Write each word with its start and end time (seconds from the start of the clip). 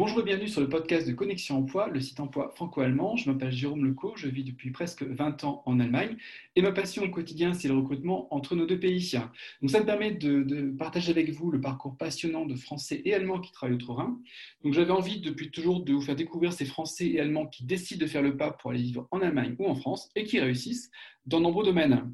Bonjour 0.00 0.20
et 0.20 0.22
bienvenue 0.22 0.48
sur 0.48 0.62
le 0.62 0.68
podcast 0.70 1.06
de 1.06 1.12
Connexion 1.12 1.58
Emploi, 1.58 1.88
le 1.88 2.00
site 2.00 2.20
emploi 2.20 2.48
franco-allemand. 2.54 3.16
Je 3.16 3.30
m'appelle 3.30 3.52
Jérôme 3.52 3.84
Leco, 3.84 4.14
je 4.16 4.28
vis 4.28 4.44
depuis 4.44 4.70
presque 4.70 5.02
20 5.02 5.44
ans 5.44 5.62
en 5.66 5.78
Allemagne 5.78 6.16
et 6.56 6.62
ma 6.62 6.72
passion 6.72 7.02
au 7.02 7.10
quotidien, 7.10 7.52
c'est 7.52 7.68
le 7.68 7.74
recrutement 7.74 8.26
entre 8.34 8.56
nos 8.56 8.64
deux 8.64 8.80
pays. 8.80 9.12
Donc 9.60 9.70
ça 9.70 9.78
me 9.78 9.84
permet 9.84 10.12
de, 10.12 10.74
partager 10.78 11.10
avec 11.10 11.30
vous 11.32 11.50
le 11.50 11.60
parcours 11.60 11.98
passionnant 11.98 12.46
de 12.46 12.54
Français 12.54 13.02
et 13.04 13.12
Allemands 13.12 13.40
qui 13.40 13.52
travaillent 13.52 13.76
au 13.86 13.92
Rhin. 13.92 14.18
Donc 14.64 14.72
j'avais 14.72 14.90
envie 14.90 15.20
depuis 15.20 15.50
toujours 15.50 15.84
de 15.84 15.92
vous 15.92 16.00
faire 16.00 16.16
découvrir 16.16 16.54
ces 16.54 16.64
Français 16.64 17.06
et 17.06 17.20
Allemands 17.20 17.48
qui 17.48 17.66
décident 17.66 18.00
de 18.00 18.10
faire 18.10 18.22
le 18.22 18.38
pas 18.38 18.52
pour 18.52 18.70
aller 18.70 18.80
vivre 18.80 19.06
en 19.10 19.20
Allemagne 19.20 19.54
ou 19.58 19.66
en 19.66 19.74
France 19.74 20.08
et 20.16 20.24
qui 20.24 20.40
réussissent 20.40 20.90
dans 21.26 21.40
nombreux 21.40 21.66
domaines. 21.66 22.10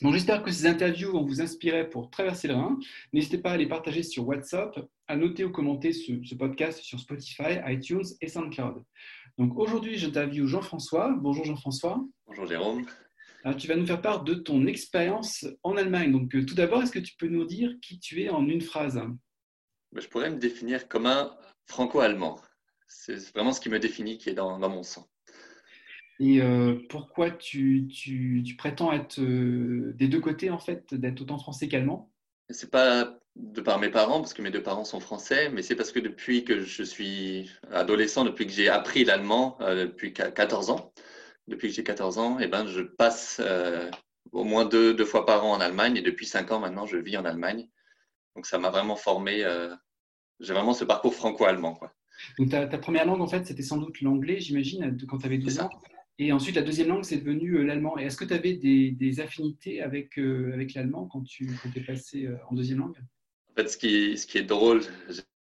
Donc 0.00 0.14
j'espère 0.14 0.42
que 0.42 0.50
ces 0.50 0.66
interviews 0.66 1.12
vont 1.12 1.24
vous 1.24 1.40
inspirer 1.40 1.88
pour 1.88 2.10
traverser 2.10 2.48
le 2.48 2.54
Rhin. 2.54 2.78
N'hésitez 3.12 3.38
pas 3.38 3.52
à 3.52 3.56
les 3.56 3.68
partager 3.68 4.02
sur 4.02 4.26
WhatsApp, 4.26 4.76
à 5.06 5.16
noter 5.16 5.44
ou 5.44 5.50
commenter 5.50 5.92
ce, 5.92 6.34
podcast 6.34 6.80
sur 6.80 6.98
Spotify, 6.98 7.60
iTunes 7.66 8.04
et 8.20 8.28
SoundCloud. 8.28 8.82
Donc 9.38 9.56
aujourd'hui, 9.56 9.98
j'interviewe 9.98 10.46
Jean-François. 10.46 11.14
Bonjour 11.20 11.44
Jean-François. 11.44 12.04
Bonjour 12.26 12.46
Jérôme. 12.46 12.84
Alors, 13.44 13.56
tu 13.56 13.68
vas 13.68 13.76
nous 13.76 13.86
faire 13.86 14.00
part 14.00 14.24
de 14.24 14.34
ton 14.34 14.66
expérience 14.66 15.46
en 15.62 15.76
Allemagne. 15.76 16.10
Donc 16.10 16.34
euh, 16.34 16.44
tout 16.44 16.54
d'abord, 16.54 16.82
est-ce 16.82 16.92
que 16.92 16.98
tu 16.98 17.14
peux 17.16 17.28
nous 17.28 17.44
dire 17.44 17.72
qui 17.80 17.98
tu 18.00 18.22
es 18.22 18.28
en 18.28 18.46
une 18.48 18.60
phrase? 18.60 18.94
Ben, 18.94 20.00
Je 20.00 20.08
pourrais 20.08 20.30
me 20.30 20.38
définir 20.38 20.88
comme 20.88 21.06
un 21.06 21.36
franco-allemand. 21.66 22.40
C'est 22.88 23.16
vraiment 23.32 23.52
ce 23.52 23.60
qui 23.60 23.68
me 23.68 23.78
définit, 23.78 24.18
qui 24.18 24.30
est 24.30 24.34
dans 24.34 24.58
mon 24.58 24.82
sang. 24.82 25.08
Et 26.22 26.40
euh, 26.40 26.76
pourquoi 26.88 27.32
tu, 27.32 27.88
prétends 28.56 28.92
être 28.92 29.18
euh, 29.18 29.92
des 29.96 30.06
deux 30.06 30.20
côtés, 30.20 30.50
en 30.50 30.58
fait, 30.60 30.94
d'être 30.94 31.20
autant 31.20 31.36
français 31.36 31.66
qu'allemand? 31.66 32.12
C'est 32.48 32.70
pas 32.70 33.18
de 33.34 33.60
par 33.60 33.80
mes 33.80 33.88
parents, 33.88 34.20
parce 34.20 34.32
que 34.32 34.40
mes 34.40 34.52
deux 34.52 34.62
parents 34.62 34.84
sont 34.84 35.00
français, 35.00 35.50
mais 35.50 35.62
c'est 35.62 35.74
parce 35.74 35.90
que 35.90 35.98
depuis 35.98 36.44
que 36.44 36.60
je 36.60 36.84
suis 36.84 37.50
adolescent, 37.72 38.24
depuis 38.24 38.46
que 38.46 38.52
j'ai 38.52 38.68
appris 38.68 39.04
l'allemand, 39.04 39.56
euh, 39.62 39.86
depuis 39.86 40.12
14 40.12 40.70
ans, 40.70 40.92
depuis 41.48 41.70
que 41.70 41.74
j'ai 41.74 41.82
14 41.82 42.18
ans, 42.18 42.38
et 42.38 42.44
eh 42.44 42.46
ben, 42.46 42.66
je 42.66 42.82
passe 42.82 43.42
au 44.30 44.44
moins 44.44 44.64
deux, 44.64 44.94
deux, 44.94 45.04
fois 45.04 45.26
par 45.26 45.44
an 45.44 45.54
en 45.54 45.60
Allemagne, 45.60 45.96
et 45.96 46.02
depuis 46.02 46.26
5 46.26 46.52
ans 46.52 46.60
maintenant, 46.60 46.86
je 46.86 46.98
vis 46.98 47.16
en 47.16 47.24
Allemagne. 47.24 47.68
Donc 48.36 48.46
ça 48.46 48.60
m'a 48.60 48.70
vraiment 48.70 48.94
formé, 48.94 49.44
j'ai 50.38 50.54
vraiment 50.54 50.72
ce 50.72 50.84
parcours 50.84 51.16
franco-allemand. 51.16 51.80
Donc 52.38 52.50
ta, 52.50 52.68
ta, 52.68 52.78
première 52.78 53.06
langue, 53.06 53.22
en 53.22 53.26
fait, 53.26 53.44
c'était 53.44 53.64
sans 53.64 53.78
doute 53.78 54.00
l'anglais, 54.02 54.38
j'imagine, 54.38 54.96
quand 55.08 55.18
tu 55.18 55.26
avais 55.26 55.38
12 55.38 55.58
ans? 55.58 55.70
Et 56.18 56.32
ensuite, 56.32 56.56
la 56.56 56.62
deuxième 56.62 56.88
langue, 56.88 57.04
c'est 57.04 57.18
devenu 57.18 57.56
euh, 57.56 57.64
l'allemand. 57.64 57.98
Et 57.98 58.04
est-ce 58.04 58.16
que 58.16 58.24
tu 58.24 58.34
avais 58.34 58.54
des, 58.54 59.20
affinités 59.20 59.80
avec, 59.80 60.18
euh, 60.18 60.52
avec 60.52 60.74
l'allemand 60.74 61.06
quand 61.06 61.22
tu 61.22 61.48
es 61.74 61.80
passé 61.80 62.26
euh, 62.26 62.36
en 62.48 62.54
deuxième 62.54 62.78
langue? 62.78 62.96
En 63.50 63.54
fait, 63.54 63.68
ce 63.68 63.76
qui, 63.76 64.16
ce 64.16 64.26
qui 64.26 64.38
est 64.38 64.42
drôle, 64.42 64.82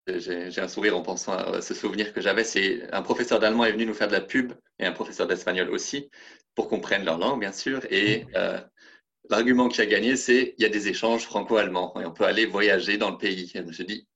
j'ai 0.08 0.62
un 0.62 0.68
sourire 0.68 0.98
en 0.98 1.02
pensant 1.02 1.34
à 1.34 1.62
ce 1.62 1.74
souvenir 1.74 2.14
que 2.14 2.22
j'avais, 2.22 2.44
c'est 2.44 2.92
un 2.94 3.02
professeur 3.02 3.40
d'allemand 3.40 3.66
est 3.66 3.72
venu 3.72 3.86
nous 3.86 3.94
faire 3.94 4.08
de 4.08 4.14
la 4.14 4.22
pub 4.22 4.54
et 4.80 4.86
un 4.86 4.92
professeur 4.92 5.28
d'espagnol 5.28 5.70
aussi 5.70 6.10
pour 6.56 6.68
qu'on 6.68 6.80
prenne 6.80 7.06
leur 7.06 7.20
langue, 7.20 7.40
bien 7.40 7.52
sûr. 7.52 7.82
Et 7.92 8.26
l'argument 9.30 9.68
qui 9.70 9.82
a 9.82 9.86
gagné, 9.86 10.16
c'est 10.16 10.56
il 10.58 10.64
y 10.64 10.66
a 10.66 10.70
des 10.70 10.88
échanges 10.88 11.26
franco-allemands 11.26 11.94
et 12.02 12.06
on 12.06 12.12
peut 12.12 12.26
aller 12.26 12.48
voyager 12.48 12.98
dans 12.98 13.12
le 13.12 13.18
pays. 13.18 13.52
Et 13.54 13.60
je 13.60 13.64
me 13.64 13.72
suis 13.72 13.86
dit, 13.86 14.08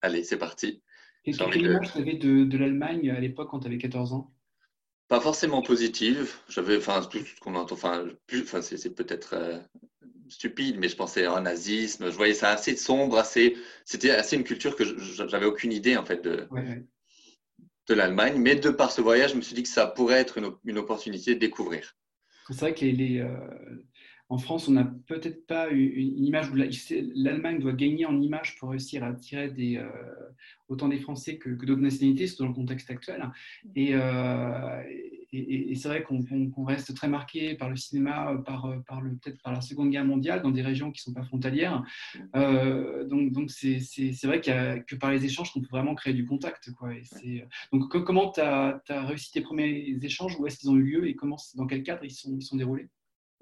allez, 0.00 0.24
c'est 0.24 0.38
parti. 0.38 0.82
Et 1.26 1.32
quelle 1.32 1.56
image 1.56 1.92
tu 1.92 1.98
avais 1.98 2.14
de, 2.14 2.44
de 2.44 2.58
l'Allemagne 2.58 3.10
à 3.10 3.20
l'époque 3.20 3.50
quand 3.50 3.60
tu 3.60 3.66
avais 3.66 3.78
14 3.78 4.14
ans? 4.14 4.32
Pas 5.08 5.20
forcément 5.20 5.62
positive. 5.62 6.34
J'avais, 6.48 6.76
enfin, 6.76 7.00
tout 7.02 7.18
ce 7.18 7.40
qu'on 7.40 7.54
entend, 7.54 7.74
enfin, 7.74 8.06
enfin 8.42 8.62
c'est 8.62 8.94
peut-être 8.94 9.34
euh, 9.34 9.58
stupide, 10.28 10.78
mais 10.78 10.88
je 10.88 10.96
pensais 10.96 11.26
en 11.26 11.40
nazisme. 11.40 12.10
Je 12.10 12.16
voyais 12.16 12.34
ça 12.34 12.50
assez 12.50 12.76
sombre, 12.76 13.18
assez. 13.18 13.56
C'était 13.84 14.10
assez 14.10 14.36
une 14.36 14.44
culture 14.44 14.76
que 14.76 14.84
j'avais 15.28 15.46
aucune 15.46 15.72
idée 15.72 15.96
en 15.96 16.04
fait 16.04 16.22
de 16.22 16.48
de 17.88 17.94
l'Allemagne. 17.94 18.40
Mais 18.40 18.56
de 18.56 18.70
par 18.70 18.90
ce 18.90 19.00
voyage, 19.00 19.32
je 19.32 19.36
me 19.36 19.42
suis 19.42 19.54
dit 19.54 19.62
que 19.62 19.68
ça 19.68 19.86
pourrait 19.86 20.18
être 20.20 20.38
une, 20.38 20.50
une 20.64 20.78
opportunité 20.78 21.34
de 21.34 21.40
découvrir. 21.40 21.96
C'est 22.48 22.60
vrai 22.60 22.74
que 22.74 22.84
les, 22.84 22.92
les 22.92 23.20
euh, 23.20 23.28
en 24.28 24.38
France, 24.38 24.66
on 24.66 24.72
n'a 24.72 24.92
peut-être 25.06 25.46
pas 25.46 25.68
une 25.68 26.24
image 26.24 26.50
où 26.50 26.56
l'Allemagne 26.56 27.60
doit 27.60 27.72
gagner 27.72 28.06
en 28.06 28.20
image 28.20 28.56
pour 28.58 28.70
réussir 28.70 29.04
à 29.04 29.08
attirer 29.08 29.52
euh, 29.76 29.88
autant 30.68 30.88
des 30.88 30.98
Français 30.98 31.36
que, 31.36 31.50
d'autres 31.50 31.80
nationalités, 31.80 32.26
surtout 32.26 32.42
dans 32.42 32.48
le 32.48 32.54
contexte 32.54 32.90
actuel. 32.90 33.30
Et, 33.76 33.94
euh, 33.94 34.82
c'est 35.32 35.88
vrai 35.88 36.02
qu'on 36.02 36.64
reste 36.64 36.94
très 36.94 37.08
marqué 37.08 37.54
par 37.54 37.70
le 37.70 37.76
cinéma, 37.76 38.42
par, 38.44 38.74
par 38.86 39.02
peut-être 39.02 39.40
par 39.42 39.52
la 39.52 39.60
Seconde 39.60 39.90
Guerre 39.90 40.04
mondiale, 40.04 40.42
dans 40.42 40.50
des 40.50 40.62
régions 40.62 40.90
qui 40.90 41.02
ne 41.02 41.12
sont 41.12 41.12
pas 41.12 41.26
frontalières. 41.26 41.84
Euh, 42.34 43.04
donc, 43.04 43.50
c'est 43.50 44.24
vrai 44.24 44.40
que 44.40 44.94
par 44.96 45.12
les 45.12 45.24
échanges 45.24 45.52
qu'on 45.52 45.60
peut 45.60 45.68
vraiment 45.70 45.94
créer 45.94 46.14
du 46.14 46.26
contact. 46.26 46.70
Donc, 47.72 48.04
comment 48.04 48.32
tu 48.32 48.40
as, 48.40 48.82
réussi 48.88 49.30
tes 49.30 49.40
premiers 49.40 49.96
échanges 50.02 50.36
Où 50.40 50.48
est-ce 50.48 50.58
qu'ils 50.58 50.70
ont 50.70 50.76
eu 50.76 50.82
lieu 50.82 51.08
et 51.08 51.16
dans 51.54 51.66
quel 51.66 51.84
cadre 51.84 52.04
ils 52.04 52.10
sont, 52.10 52.34
ils 52.36 52.42
sont 52.42 52.56
déroulés? 52.56 52.88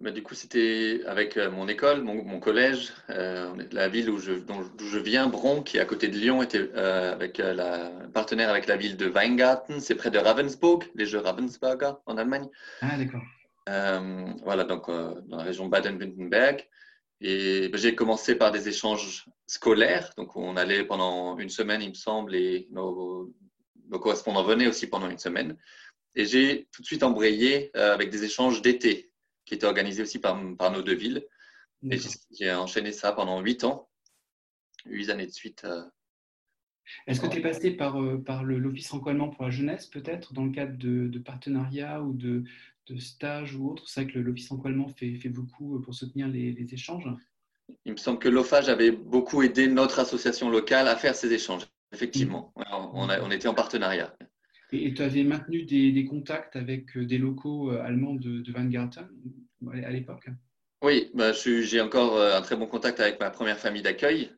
Bah, 0.01 0.11
du 0.11 0.25
coup, 0.25 0.35
c'était 0.35 1.03
avec 1.07 1.37
euh, 1.37 1.51
mon 1.51 1.69
école, 1.69 2.03
mon, 2.03 2.41
collège, 2.41 2.93
euh, 3.11 3.55
la 3.71 3.89
ville 3.89 4.11
où 4.11 4.19
je, 4.19 4.33
dont, 4.33 4.63
je 4.77 4.99
viens, 4.99 5.29
Bron, 5.29 5.63
qui 5.63 5.77
est 5.77 5.81
à 5.81 5.85
côté 5.85 6.09
de 6.09 6.17
Lyon, 6.17 6.43
était 6.43 6.69
euh, 6.75 7.13
avec 7.13 7.39
la 7.39 7.91
partenaire 8.13 8.51
avec 8.51 8.67
la 8.67 8.77
ville 8.77 8.97
de 8.97 9.07
Weingarten, 9.09 9.81
c'est 9.81 9.95
près 9.95 10.11
de 10.11 10.19
Ravensburg, 10.19 10.83
les 10.97 11.07
Jeux 11.07 11.21
Ravensburger 11.21 11.93
en 12.07 12.19
Allemagne. 12.19 12.49
Ah, 12.81 12.97
d'accord. 12.99 13.23
voilà, 14.43 14.65
donc 14.65 14.89
dans 14.89 15.37
la 15.37 15.45
région 15.45 15.69
Baden-Württemberg. 15.69 16.69
Et 17.21 17.69
bah, 17.69 17.79
j'ai 17.79 17.95
commencé 17.95 18.35
par 18.35 18.51
des 18.51 18.69
échanges 18.69 19.27
scolaires, 19.47 20.11
donc 20.17 20.35
on 20.35 20.57
allait 20.57 20.85
pendant 20.85 21.39
une 21.39 21.51
semaine, 21.51 21.81
il 21.83 21.91
me 21.91 21.95
semble, 21.95 22.35
et 22.35 22.67
nos, 22.73 23.33
nos 23.89 24.01
correspondants 24.01 24.43
venaient 24.43 24.67
aussi 24.67 24.89
pendant 24.89 25.09
une 25.09 25.19
semaine. 25.19 25.57
Et 26.17 26.25
j'ai 26.27 26.67
tout 26.73 26.83
de 26.83 26.87
suite 26.87 27.05
embrayé 27.05 27.71
avec 27.77 28.11
des 28.11 28.25
échanges 28.25 28.61
d'été 28.61 29.13
qui 29.45 29.55
était 29.55 29.67
organisé 29.67 30.03
aussi 30.03 30.19
par, 30.19 30.41
par 30.57 30.71
nos 30.71 30.83
deux 30.83 30.95
villes. 30.95 31.27
Et 31.91 31.99
j'ai 32.31 32.53
enchaîné 32.53 32.93
ça 32.93 33.13
pendant 33.13 33.41
huit 33.41 33.63
ans, 33.65 33.91
huit 34.87 35.11
années 35.11 35.27
de 35.27 35.33
suite. 35.33 35.65
Euh, 35.65 35.85
Est-ce 37.07 37.21
que 37.21 37.27
tu 37.27 37.39
es 37.39 37.43
passé 37.43 37.73
par, 37.73 38.01
euh, 38.01 38.23
par 38.23 38.43
l'Office 38.43 38.89
franco-allemand 38.89 39.29
pour 39.29 39.45
la 39.45 39.51
jeunesse, 39.51 39.87
peut-être, 39.89 40.33
dans 40.33 40.45
le 40.45 40.51
cadre 40.51 40.79
de, 40.79 41.09
de 41.09 41.19
partenariats 41.19 42.01
ou 42.03 42.15
de, 42.15 42.45
de 42.87 42.99
stages 42.99 43.55
ou 43.55 43.69
autres? 43.69 43.87
C'est 43.87 44.05
vrai 44.05 44.13
que 44.13 44.19
l'Office 44.19 44.47
franco-allemand 44.47 44.89
fait, 44.89 45.15
fait, 45.17 45.29
beaucoup 45.29 45.79
pour 45.83 45.95
soutenir 45.95 46.27
les, 46.27 46.53
les 46.53 46.73
échanges. 46.73 47.07
Il 47.85 47.93
me 47.93 47.99
semble 47.99 48.19
que 48.19 48.31
l'OFAGE 48.31 48.71
avait 48.71 48.91
beaucoup 48.91 49.43
aidé 49.43 49.67
notre 49.69 49.99
association 49.99 50.49
locale 50.49 50.89
à 50.89 50.97
faire 50.97 51.15
ces 51.15 51.33
échanges, 51.35 51.67
effectivement. 51.93 52.53
Mm. 52.57 52.63
On, 52.73 53.09
on 53.11 53.31
était 53.31 53.49
en 53.49 53.55
partenariat. 53.55 54.17
Et 54.75 54.95
tu 54.95 55.03
avais 55.03 55.23
maintenu 55.23 55.63
des, 55.63 56.05
contacts 56.05 56.57
avec 56.57 56.97
euh, 56.97 57.05
des 57.05 57.19
locaux 57.19 57.71
euh, 57.71 57.83
allemands 57.83 58.15
de, 58.15 58.41
de 58.41 58.53
Weingarten 58.53 59.09
à 59.71 59.91
l'époque? 59.91 60.29
Oui, 60.83 61.11
bah, 61.15 61.33
j'ai 61.33 61.81
encore 61.81 62.17
euh, 62.17 62.37
un 62.37 62.43
très 62.43 62.57
bon 62.57 62.67
contact 62.67 63.01
avec 63.01 63.21
ma 63.21 63.31
première 63.31 63.59
famille 63.59 63.83
d'accueil, 63.83 64.31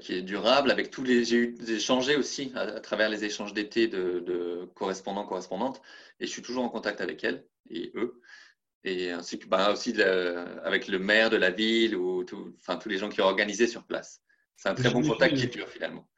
qui 0.00 0.14
est 0.14 0.22
durable. 0.22 0.70
Avec 0.70 0.90
tous 0.90 1.04
les, 1.04 1.24
j'ai 1.24 1.54
échangé 1.68 2.16
aussi 2.16 2.52
à, 2.54 2.80
travers 2.80 3.08
les 3.08 3.24
échanges 3.24 3.54
d'été 3.54 3.88
de, 3.88 4.68
correspondants, 4.74 5.24
correspondantes, 5.24 5.80
et 6.18 6.26
je 6.26 6.30
suis 6.30 6.42
toujours 6.42 6.64
en 6.64 6.68
contact 6.68 7.00
avec 7.00 7.22
elles 7.24 7.44
et 7.70 7.92
eux. 7.94 8.20
Et 8.82 9.10
ainsi 9.10 9.38
que 9.38 9.46
bah, 9.46 9.72
aussi 9.72 9.94
avec 10.64 10.88
le 10.88 10.98
maire 10.98 11.30
de 11.30 11.36
la 11.36 11.50
ville 11.50 11.94
ou 11.94 12.24
enfin, 12.58 12.76
tous 12.76 12.88
les 12.88 12.98
gens 12.98 13.08
qui 13.08 13.20
ont 13.20 13.26
organisé 13.26 13.66
sur 13.66 13.84
place. 13.84 14.22
C'est 14.56 14.68
un 14.68 14.74
très 14.74 14.90
bon 14.90 15.02
contact 15.02 15.36
qui 15.36 15.46
dure 15.46 15.68
finalement. 15.68 16.09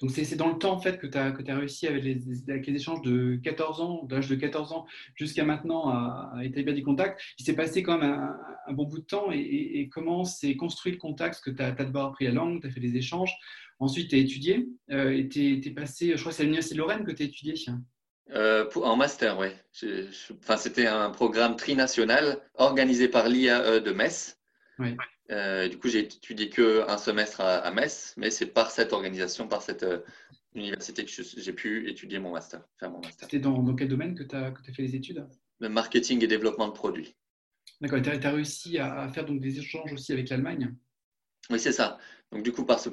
Donc 0.00 0.10
c'est 0.10 0.36
dans 0.36 0.48
le 0.48 0.58
temps 0.58 0.72
en 0.72 0.80
fait 0.80 0.98
que 0.98 1.06
tu 1.06 1.18
as, 1.18 1.26
as, 1.26 1.54
réussi 1.54 1.86
avec 1.86 2.02
les, 2.02 2.20
avec 2.48 2.66
les, 2.66 2.74
échanges 2.74 3.02
de 3.02 3.36
14 3.42 3.80
ans, 3.80 4.04
d'âge 4.04 4.28
de 4.28 4.34
14 4.34 4.72
ans 4.72 4.86
jusqu'à 5.14 5.44
maintenant 5.44 5.88
à, 5.88 6.32
établir 6.42 6.74
des 6.74 6.82
contacts. 6.82 7.20
Il 7.38 7.44
s'est 7.44 7.54
passé 7.54 7.82
quand 7.82 7.98
même 7.98 8.34
un, 8.66 8.72
bon 8.72 8.84
bout 8.84 8.98
de 8.98 9.04
temps 9.04 9.30
et, 9.32 9.88
comment 9.92 10.24
s'est 10.24 10.56
construit 10.56 10.92
le 10.92 10.98
contact? 10.98 11.34
Parce 11.34 11.40
que 11.40 11.50
tu 11.50 11.62
as, 11.62 11.72
d'abord 11.72 12.06
appris 12.06 12.24
la 12.26 12.32
langue, 12.32 12.60
tu 12.60 12.66
as 12.66 12.70
fait 12.70 12.80
des 12.80 12.96
échanges, 12.96 13.32
ensuite 13.78 14.10
tu 14.10 14.16
as 14.16 14.18
étudié 14.18 14.68
euh, 14.90 15.16
et 15.16 15.28
tu 15.28 15.66
es, 15.66 15.70
passé, 15.70 16.12
je 16.12 16.20
crois 16.20 16.32
que 16.32 16.36
c'est 16.36 16.42
à 16.42 16.44
l'Université 16.44 16.74
de 16.74 16.80
Lorraine 16.80 17.04
que 17.04 17.12
tu 17.12 17.22
as 17.22 17.26
étudié. 17.26 17.54
Euh, 18.30 18.68
en 18.74 18.96
master, 18.96 19.38
oui. 19.38 19.48
Enfin, 20.42 20.56
C'était 20.56 20.86
un 20.86 21.10
programme 21.10 21.56
trinational 21.56 22.40
organisé 22.54 23.08
par 23.08 23.28
l'IAE 23.28 23.80
de 23.80 23.92
Metz. 23.92 24.38
Oui. 24.78 24.96
Euh, 25.30 25.68
du 25.68 25.78
coup, 25.78 25.88
j'ai 25.88 26.00
étudié 26.00 26.48
qu'un 26.48 26.98
semestre 26.98 27.40
à, 27.40 27.70
Metz, 27.72 28.14
mais 28.16 28.30
c'est 28.30 28.46
par 28.46 28.70
cette 28.70 28.92
organisation, 28.92 29.48
par 29.48 29.62
cette 29.62 29.82
euh, 29.82 30.00
université 30.54 31.04
que 31.04 31.10
j'ai 31.10 31.52
pu 31.52 31.88
étudier 31.88 32.18
mon 32.18 32.32
master, 32.32 32.62
faire 32.78 32.90
mon 32.90 33.00
master. 33.00 33.28
C'était 33.28 33.40
dans, 33.40 33.74
quel 33.74 33.88
domaine 33.88 34.14
que 34.14 34.22
tu 34.22 34.36
as, 34.36 34.52
fait 34.72 34.82
les 34.82 34.94
études? 34.94 35.26
Le 35.58 35.68
marketing 35.68 36.22
et 36.22 36.26
développement 36.26 36.68
de 36.68 36.72
produits. 36.72 37.16
D'accord, 37.80 38.00
tu 38.00 38.10
as, 38.10 38.30
réussi 38.30 38.78
à, 38.78 39.08
faire 39.08 39.24
donc 39.24 39.40
des 39.40 39.58
échanges 39.58 39.92
aussi 39.92 40.12
avec 40.12 40.28
l'Allemagne? 40.28 40.74
Oui, 41.50 41.58
c'est 41.58 41.72
ça. 41.72 41.98
Donc, 42.32 42.42
du 42.42 42.52
coup, 42.52 42.64
par 42.64 42.80
ce, 42.80 42.90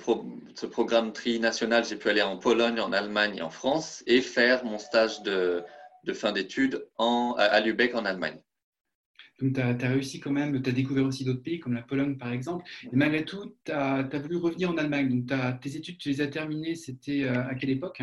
ce 0.55 0.65
programme 0.65 1.11
trinational, 1.13 1.85
j'ai 1.85 1.95
pu 1.95 2.09
aller 2.09 2.21
en 2.21 2.37
Pologne, 2.37 2.79
en 2.79 2.91
Allemagne 2.91 3.37
et 3.37 3.41
en 3.41 3.49
France 3.49 4.03
et 4.05 4.21
faire 4.21 4.63
mon 4.65 4.77
stage 4.77 5.21
de, 5.23 5.63
de 6.03 6.13
fin 6.13 6.31
d'études 6.31 6.87
à 6.97 7.59
Lübeck 7.61 7.95
en 7.95 8.05
Allemagne. 8.05 8.39
Donc, 9.41 9.55
tu 9.55 9.61
as, 9.61 9.89
réussi 9.89 10.19
quand 10.19 10.31
même, 10.31 10.61
tu 10.61 10.69
as 10.69 10.73
découvert 10.73 11.05
aussi 11.05 11.25
d'autres 11.25 11.41
pays 11.41 11.59
comme 11.59 11.73
la 11.73 11.81
Pologne 11.81 12.17
par 12.17 12.31
exemple. 12.31 12.65
Et 12.85 12.95
malgré 12.95 13.25
tout, 13.25 13.55
tu 13.65 13.71
as, 13.71 14.03
voulu 14.19 14.37
revenir 14.37 14.71
en 14.71 14.77
Allemagne. 14.77 15.23
Donc, 15.23 15.59
tes 15.61 15.75
études, 15.75 15.97
tu 15.97 16.09
les 16.09 16.21
as 16.21 16.27
terminées, 16.27 16.75
c'était 16.75 17.23
euh, 17.23 17.47
à 17.47 17.55
quelle 17.55 17.71
époque? 17.71 18.01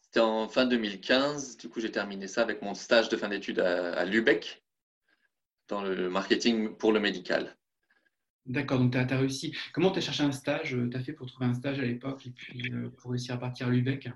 C'était 0.00 0.20
en 0.20 0.48
fin 0.48 0.66
2015. 0.66 1.56
Du 1.56 1.68
coup, 1.68 1.80
j'ai 1.80 1.92
terminé 1.92 2.26
ça 2.26 2.42
avec 2.42 2.62
mon 2.62 2.74
stage 2.74 3.08
de 3.08 3.16
fin 3.16 3.28
d'études 3.28 3.60
à, 3.60 4.04
Lübeck, 4.04 4.64
dans 5.68 5.82
le 5.82 6.10
marketing 6.10 6.76
pour 6.76 6.92
le 6.92 6.98
médical. 6.98 7.56
D'accord, 8.46 8.80
donc 8.80 8.92
tu 8.92 8.98
as, 8.98 9.18
réussi. 9.18 9.56
Comment 9.72 9.92
tu 9.92 9.98
as 9.98 10.02
cherché 10.02 10.24
un 10.24 10.32
stage 10.32 10.76
Tu 10.90 10.96
as 10.96 11.00
fait 11.00 11.12
pour 11.12 11.28
trouver 11.28 11.46
un 11.46 11.54
stage 11.54 11.78
à 11.78 11.82
l'époque 11.82 12.26
et 12.26 12.30
puis 12.30 12.72
euh, 12.72 12.90
pour 12.98 13.12
réussir 13.12 13.36
à 13.36 13.38
partir 13.38 13.68
à 13.68 13.70
Lübeck? 13.70 14.08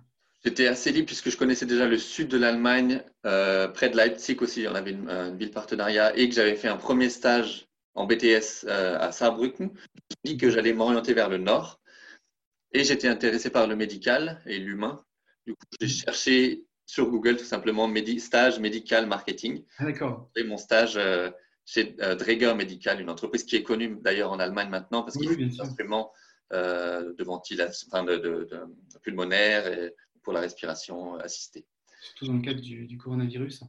J'étais 0.44 0.66
assez 0.66 0.92
libre 0.92 1.06
puisque 1.06 1.30
je 1.30 1.38
connaissais 1.38 1.64
déjà 1.64 1.86
le 1.86 1.96
sud 1.96 2.28
de 2.28 2.36
l'Allemagne, 2.36 3.02
euh, 3.24 3.66
près 3.68 3.88
de 3.88 3.96
Leipzig 3.96 4.36
aussi, 4.40 4.66
on 4.68 4.74
avait 4.74 4.90
une, 4.90 5.08
une, 5.08 5.38
ville 5.38 5.50
partenariat, 5.50 6.14
et 6.16 6.28
que 6.28 6.34
j'avais 6.34 6.54
fait 6.54 6.68
un 6.68 6.76
premier 6.76 7.08
stage 7.08 7.66
en 7.94 8.04
BTS 8.06 8.64
euh, 8.64 8.98
à 8.98 9.10
Saarbrücken. 9.10 9.70
Je 9.74 10.30
me 10.30 10.34
dit 10.34 10.36
que 10.36 10.50
j'allais 10.50 10.74
m'orienter 10.74 11.14
vers 11.14 11.30
le 11.30 11.38
nord. 11.38 11.80
Et 12.72 12.84
j'étais 12.84 13.08
intéressé 13.08 13.48
par 13.48 13.66
le 13.66 13.76
médical 13.76 14.42
et 14.44 14.58
l'humain. 14.58 15.02
Du 15.46 15.54
coup, 15.54 15.64
j'ai 15.80 15.88
cherché 15.88 16.64
sur 16.84 17.08
Google 17.08 17.36
tout 17.36 17.44
simplement 17.44 17.90
stage 18.18 18.58
médical 18.58 19.06
marketing. 19.06 19.64
Ah, 19.78 19.84
d'accord. 19.84 20.30
Et 20.36 20.44
mon 20.44 20.58
stage 20.58 20.96
euh, 20.96 21.30
chez 21.64 21.96
Dräger 22.18 22.52
Medical, 22.54 23.00
une 23.00 23.08
entreprise 23.08 23.44
qui 23.44 23.56
est 23.56 23.62
connue 23.62 23.96
d'ailleurs 24.02 24.32
en 24.32 24.38
Allemagne 24.38 24.68
maintenant 24.68 25.02
parce 25.02 25.16
qu'il 25.16 25.28
oui, 25.28 25.36
fait 25.36 25.46
des 25.46 25.60
instruments 25.62 26.12
de 26.52 27.24
ventilation, 27.24 27.88
enfin 27.90 28.04
de, 28.04 28.16
de, 28.16 28.44
de, 28.44 28.98
pulmonaire 29.02 29.66
et 29.66 29.94
pour 30.24 30.32
la 30.32 30.40
respiration 30.40 31.14
assistée 31.16 31.66
surtout 32.04 32.26
dans 32.26 32.34
le 32.34 32.42
cadre 32.42 32.60
du, 32.60 32.98
coronavirus. 32.98 33.64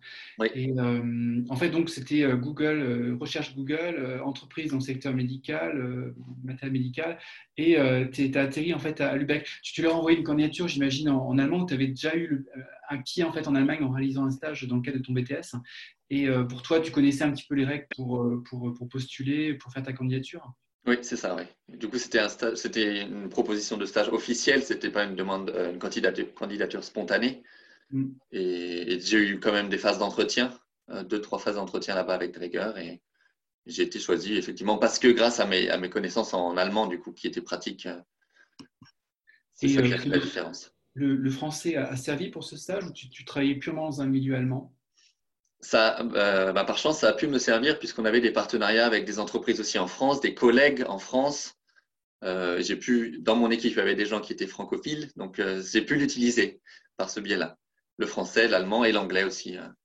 Et 0.54 0.72
euh, 0.78 1.42
en 1.50 1.56
fait, 1.56 1.70
donc, 1.70 1.90
c'était 1.90 2.24
euh, 2.24 2.36
Google, 2.36 2.82
euh, 2.82 3.18
recherche 3.20 3.56
Google, 3.56 4.22
entreprise 4.24 4.72
dans 4.72 4.78
le 4.78 4.84
secteur 4.84 5.14
médical, 5.14 6.14
matériel 6.44 6.74
médical, 6.74 7.20
et 7.58 7.78
tu 8.12 8.32
as 8.36 8.42
atterri 8.42 8.74
en 8.74 8.80
fait 8.80 9.02
à 9.02 9.16
Lübeck. 9.16 9.48
Tu, 9.64 9.82
leur 9.82 9.96
as 9.96 9.98
envoyé 9.98 10.18
une 10.18 10.24
candidature, 10.24 10.68
j'imagine, 10.68 11.10
en, 11.10 11.38
allemand, 11.38 11.66
tu 11.66 11.74
avais 11.74 11.88
déjà 11.88 12.16
eu 12.16 12.46
un 12.90 12.98
pied 13.02 13.24
en 13.24 13.32
fait 13.32 13.48
en 13.48 13.56
Allemagne 13.56 13.84
en 13.84 13.92
réalisant 13.92 14.26
un 14.26 14.32
stage 14.32 14.68
dans 14.68 14.76
le 14.76 14.82
cadre 14.82 14.98
de 14.98 15.04
ton 15.04 15.14
BTS. 15.14 15.56
Et 16.10 16.28
pour 16.50 16.62
toi, 16.62 16.80
tu 16.80 16.92
connaissais 16.92 17.24
un 17.24 17.32
petit 17.32 17.46
peu 17.48 17.56
les 17.56 17.66
règles 17.66 17.88
pour, 17.96 18.24
pour, 18.48 18.74
pour 18.74 18.88
postuler, 18.90 19.56
pour 19.56 19.72
faire 19.72 19.84
ta 19.84 19.94
candidature? 19.94 20.54
Oui, 20.88 20.98
c'est 21.02 21.18
ça, 21.18 21.36
oui. 21.36 21.44
Du 21.68 21.88
coup, 21.88 21.98
c'était 21.98 22.20
un 22.20 22.30
c'était 22.56 23.02
une 23.02 23.30
proposition 23.30 23.78
de 23.78 23.86
stage 23.86 24.10
officielle, 24.10 24.64
c'était 24.64 24.92
pas 24.92 25.04
une 25.04 25.16
demande, 25.16 25.50
une 25.50 25.80
candidature, 25.80 26.34
candidature 26.34 26.84
spontanée. 26.84 27.44
Mm. 27.92 28.12
Et, 28.32 29.00
j'ai 29.00 29.18
eu 29.18 29.40
quand 29.40 29.52
même 29.52 29.70
des 29.70 29.78
phases 29.78 30.00
d'entretien, 30.00 30.58
euh, 30.90 31.04
deux, 31.04 31.22
trois 31.22 31.40
phases 31.40 31.56
d'entretien 31.56 31.96
là-bas 31.96 32.14
avec 32.14 32.34
Draeger. 32.34 32.78
Et 32.78 33.02
j'ai 33.66 33.84
été 33.84 34.00
choisi 34.00 34.36
effectivement 34.36 34.78
parce 34.78 35.00
que 35.00 35.08
grâce 35.08 35.40
à 35.40 35.46
mes, 35.46 35.70
à 35.70 35.78
mes 35.78 35.90
connaissances 35.90 36.34
en 36.34 36.58
allemand, 36.58 36.88
du 36.88 37.00
coup, 37.00 37.12
qui 37.12 37.28
étaient 37.28 37.42
pratiques, 37.42 37.86
euh, 37.86 38.00
c'est 39.54 39.70
ça 39.70 39.82
qui 39.82 39.94
a 39.94 39.98
fait 39.98 40.10
la 40.10 40.20
différence. 40.20 40.72
Le, 40.94 41.30
français 41.30 41.76
a, 41.76 41.96
servi 41.98 42.30
pour 42.30 42.44
ce 42.44 42.56
stage 42.56 42.86
ou 42.86 42.92
tu, 42.92 43.26
travaillais 43.26 43.56
purement 43.56 43.90
dans 43.90 44.02
un 44.02 44.06
milieu 44.06 44.36
allemand? 44.36 44.74
Ça, 45.66 46.00
euh, 46.00 46.52
bah, 46.54 46.64
par 46.64 46.78
chance, 46.78 47.00
ça 47.00 47.10
a 47.10 47.14
pu 47.14 47.28
me 47.28 47.40
servir 47.40 47.80
puisqu'on 47.80 48.06
avait 48.06 48.22
des 48.22 48.32
partenariats 48.32 48.86
avec 48.86 49.06
des 49.06 49.20
entreprises 49.20 49.60
aussi 49.60 49.80
en 49.80 49.88
France, 49.88 50.22
des 50.22 50.34
collègues 50.34 50.84
en 50.88 51.00
France. 51.00 51.56
j'ai 52.24 52.76
pu, 52.76 53.20
dans 53.20 53.36
mon 53.36 53.52
équipe, 53.52 53.74
il 53.74 53.78
y 53.78 53.82
avait 53.82 53.96
des 53.96 54.06
gens 54.06 54.22
qui 54.22 54.34
étaient 54.34 54.48
francophiles, 54.48 55.12
donc 55.16 55.42
j'ai 55.72 55.82
pu 55.82 55.96
l'utiliser 55.96 56.62
par 56.98 57.10
ce 57.10 57.20
biais-là 57.20 57.58
le 57.98 58.06
français, 58.06 58.48
l'allemand 58.48 58.84
et 58.84 58.92
l'anglais 58.92 59.24
aussi. 59.24 59.58
Hein. 59.58 59.76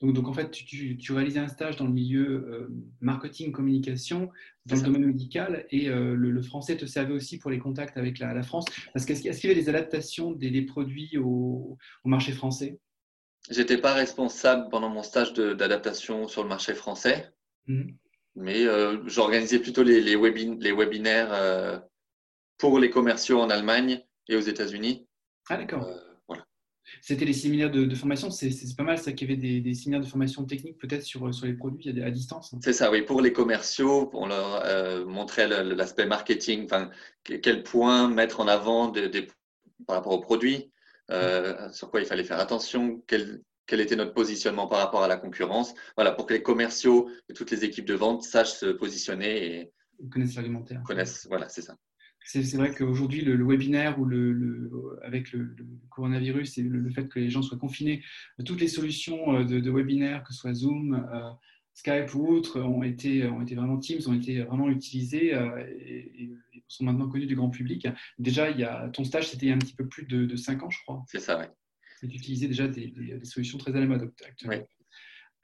Donc, 0.00 0.14
donc, 0.14 0.26
en 0.26 0.32
fait, 0.32 0.50
tu, 0.50 0.96
tu, 0.96 1.12
réalisais 1.12 1.38
un 1.38 1.48
stage 1.48 1.76
dans 1.76 1.86
le 1.86 1.92
milieu 1.92 2.48
euh, 2.48 2.68
marketing, 3.00 3.52
communication, 3.52 4.30
dans 4.66 4.74
le 4.74 4.82
domaine 4.82 5.06
médical, 5.06 5.64
et 5.70 5.88
euh, 5.88 6.14
le, 6.14 6.42
français 6.42 6.76
te 6.76 6.86
servait 6.86 7.14
aussi 7.14 7.38
pour 7.38 7.52
les 7.52 7.60
contacts 7.60 7.96
avec 7.96 8.18
la, 8.18 8.42
France. 8.42 8.64
Est-ce 8.96 9.06
qu'il 9.06 9.26
y 9.26 9.52
avait 9.52 9.60
des 9.60 9.68
adaptations 9.68 10.32
des, 10.32 10.62
produits 10.62 11.16
au, 11.18 11.78
marché 12.04 12.32
français? 12.32 12.80
J'étais 13.50 13.78
pas 13.78 13.92
responsable 13.92 14.68
pendant 14.70 14.88
mon 14.88 15.02
stage 15.02 15.32
d'adaptation 15.34 16.28
sur 16.28 16.42
le 16.42 16.48
marché 16.48 16.74
français, 16.74 17.32
mmh. 17.66 17.82
mais 18.36 18.64
euh, 18.66 19.02
j'organisais 19.06 19.58
plutôt 19.58 19.82
les, 19.82 20.00
les, 20.00 20.16
les 20.16 20.72
webinaires 20.72 21.82
pour 22.58 22.78
les 22.78 22.90
commerciaux 22.90 23.40
en 23.40 23.50
Allemagne 23.50 24.00
et 24.28 24.36
aux 24.36 24.40
États-Unis. 24.40 25.06
Ah 25.48 25.56
d'accord. 25.56 25.86
C'était 27.00 27.24
les 27.24 27.32
séminaires 27.32 27.70
de, 27.70 27.94
formation, 27.94 28.30
c'est 28.30 28.50
pas 28.76 28.82
mal 28.82 28.98
ça 28.98 29.12
qu'il 29.12 29.28
y 29.28 29.32
avait 29.32 29.60
des, 29.60 29.74
séminaires 29.74 30.00
de 30.00 30.06
formation 30.06 30.44
technique 30.44 30.78
peut-être 30.78 31.02
sur, 31.02 31.32
sur 31.32 31.46
les 31.46 31.54
produits 31.54 31.88
à, 32.02 32.10
distance. 32.10 32.54
C'est 32.60 32.72
ça, 32.72 32.90
oui. 32.90 33.02
Pour 33.02 33.20
les 33.20 33.32
commerciaux, 33.32 34.10
on 34.12 34.26
leur 34.26 34.64
euh, 34.64 35.04
montrait 35.04 35.48
l'aspect 35.48 36.06
marketing, 36.06 36.68
quel 37.24 37.62
point 37.62 38.08
mettre 38.08 38.40
en 38.40 38.48
avant 38.48 38.92
par 39.86 39.96
rapport 39.96 40.12
aux 40.12 40.20
produits, 40.20 40.70
euh, 41.12 41.70
sur 41.70 41.90
quoi 41.90 42.00
il 42.00 42.06
fallait 42.06 42.24
faire 42.24 42.40
attention, 42.40 43.02
quel, 43.06 43.42
quel 43.66 43.80
était 43.80 43.96
notre 43.96 44.14
positionnement 44.14 44.66
par 44.66 44.78
rapport 44.78 45.02
à 45.02 45.08
la 45.08 45.16
concurrence. 45.16 45.74
Voilà, 45.96 46.12
pour 46.12 46.26
que 46.26 46.34
les 46.34 46.42
commerciaux 46.42 47.08
et 47.28 47.32
toutes 47.32 47.50
les 47.50 47.64
équipes 47.64 47.86
de 47.86 47.94
vente 47.94 48.22
sachent 48.22 48.54
se 48.54 48.66
positionner 48.66 49.60
et 49.60 49.72
connaissent 50.10 50.34
l'argumentaire. 50.34 50.82
Connaissent, 50.84 51.26
voilà, 51.28 51.48
c'est 51.48 51.62
ça. 51.62 51.76
C'est 52.24 52.56
vrai 52.56 52.72
qu'aujourd'hui, 52.72 53.22
le, 53.22 53.44
webinaire 53.44 53.98
ou 53.98 54.04
le, 54.04 54.98
avec 55.02 55.32
le, 55.32 55.54
coronavirus 55.90 56.58
et 56.58 56.62
le, 56.62 56.88
fait 56.90 57.08
que 57.08 57.18
les 57.18 57.30
gens 57.30 57.42
soient 57.42 57.58
confinés, 57.58 58.02
toutes 58.44 58.60
les 58.60 58.68
solutions 58.68 59.36
euh, 59.36 59.44
de, 59.44 59.60
de 59.60 59.70
webinaire, 59.70 60.22
que 60.24 60.32
ce 60.32 60.38
soit 60.38 60.54
Zoom, 60.54 60.94
euh, 61.12 61.30
Skype 61.74 62.14
ou 62.14 62.26
autres, 62.28 62.60
ont 62.60 62.82
été, 62.82 63.26
ont 63.26 63.42
été 63.42 63.54
vraiment 63.54 63.78
Teams, 63.78 64.00
ont 64.06 64.14
été 64.14 64.42
vraiment 64.42 64.68
utilisés 64.68 65.34
euh, 65.34 65.64
et, 65.80 66.30
sont 66.76 66.84
maintenant 66.84 67.08
connus 67.08 67.26
du 67.26 67.36
grand 67.36 67.50
public. 67.50 67.86
Déjà, 68.18 68.50
il 68.50 68.58
y 68.58 68.64
a, 68.64 68.88
ton 68.90 69.04
stage, 69.04 69.28
c'était 69.28 69.46
il 69.46 69.48
y 69.50 69.52
a 69.52 69.54
un 69.54 69.58
petit 69.58 69.74
peu 69.74 69.86
plus 69.86 70.06
de, 70.06 70.24
de 70.24 70.36
5 70.36 70.62
ans, 70.62 70.70
je 70.70 70.78
crois. 70.82 71.02
C'est 71.06 71.20
ça, 71.20 71.38
oui. 71.38 71.46
C'est 72.00 72.06
d'utiliser 72.08 72.48
déjà 72.48 72.66
des, 72.66 72.92
solutions 73.22 73.58
très 73.58 73.74
à 73.76 73.80
la 73.80 73.86
mode 73.86 74.12
actuellement. 74.26 74.66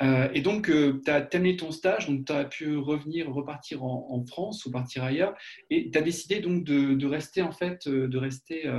Euh, 0.02 0.28
et 0.32 0.40
donc, 0.42 0.70
euh, 0.70 1.00
tu 1.04 1.10
as 1.10 1.20
terminé 1.22 1.56
ton 1.56 1.70
stage, 1.70 2.08
donc 2.08 2.24
tu 2.24 2.32
as 2.32 2.44
pu 2.44 2.76
revenir, 2.76 3.30
repartir 3.30 3.82
en, 3.84 4.24
France 4.26 4.64
ou 4.66 4.70
partir 4.70 5.04
ailleurs, 5.04 5.36
et 5.70 5.90
tu 5.90 5.98
as 5.98 6.02
décidé 6.02 6.40
donc 6.40 6.64
de, 6.64 7.06
rester 7.06 7.42
en 7.42 7.52
fait, 7.52 7.86
euh, 7.86 8.08
de 8.08 8.18
rester 8.18 8.70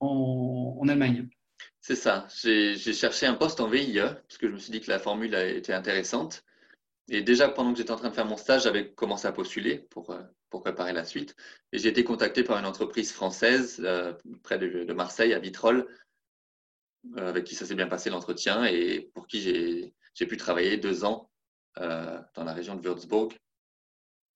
en, 0.00 0.86
Allemagne. 0.88 1.28
C'est 1.80 1.96
ça. 1.96 2.26
J'ai 2.42 2.76
cherché 2.76 3.26
un 3.26 3.34
poste 3.34 3.60
en 3.60 3.68
VIE 3.68 3.98
parce 3.98 4.38
que 4.38 4.48
je 4.48 4.52
me 4.52 4.58
suis 4.58 4.72
dit 4.72 4.80
que 4.80 4.90
la 4.90 4.98
formule 4.98 5.34
était 5.34 5.72
intéressante. 5.72 6.44
Et 7.08 7.22
déjà, 7.22 7.48
pendant 7.48 7.72
que 7.72 7.78
j'étais 7.78 7.90
en 7.90 7.96
train 7.96 8.10
de 8.10 8.14
faire 8.14 8.26
mon 8.26 8.36
stage, 8.36 8.62
j'avais 8.62 8.92
commencé 8.92 9.26
à 9.26 9.32
postuler 9.32 9.78
pour, 9.90 10.16
pour 10.50 10.62
préparer 10.62 10.92
la 10.92 11.04
suite. 11.04 11.34
Et 11.72 11.78
j'ai 11.78 11.88
été 11.88 12.04
contacté 12.04 12.44
par 12.44 12.58
une 12.58 12.66
entreprise 12.66 13.12
française 13.12 13.84
près 14.42 14.58
de, 14.58 14.92
Marseille, 14.92 15.34
à 15.34 15.38
Vitrolles, 15.38 15.86
avec 17.16 17.44
qui 17.44 17.54
ça 17.54 17.66
s'est 17.66 17.74
bien 17.74 17.88
passé 17.88 18.10
l'entretien 18.10 18.64
et 18.64 19.10
pour 19.14 19.26
qui 19.26 19.40
j'ai 20.14 20.26
pu 20.26 20.36
travailler 20.36 20.76
deux 20.76 21.04
ans 21.04 21.30
euh, 21.78 22.20
dans 22.34 22.44
la 22.44 22.52
région 22.52 22.76
de 22.76 22.86
Würzburg. 22.86 23.32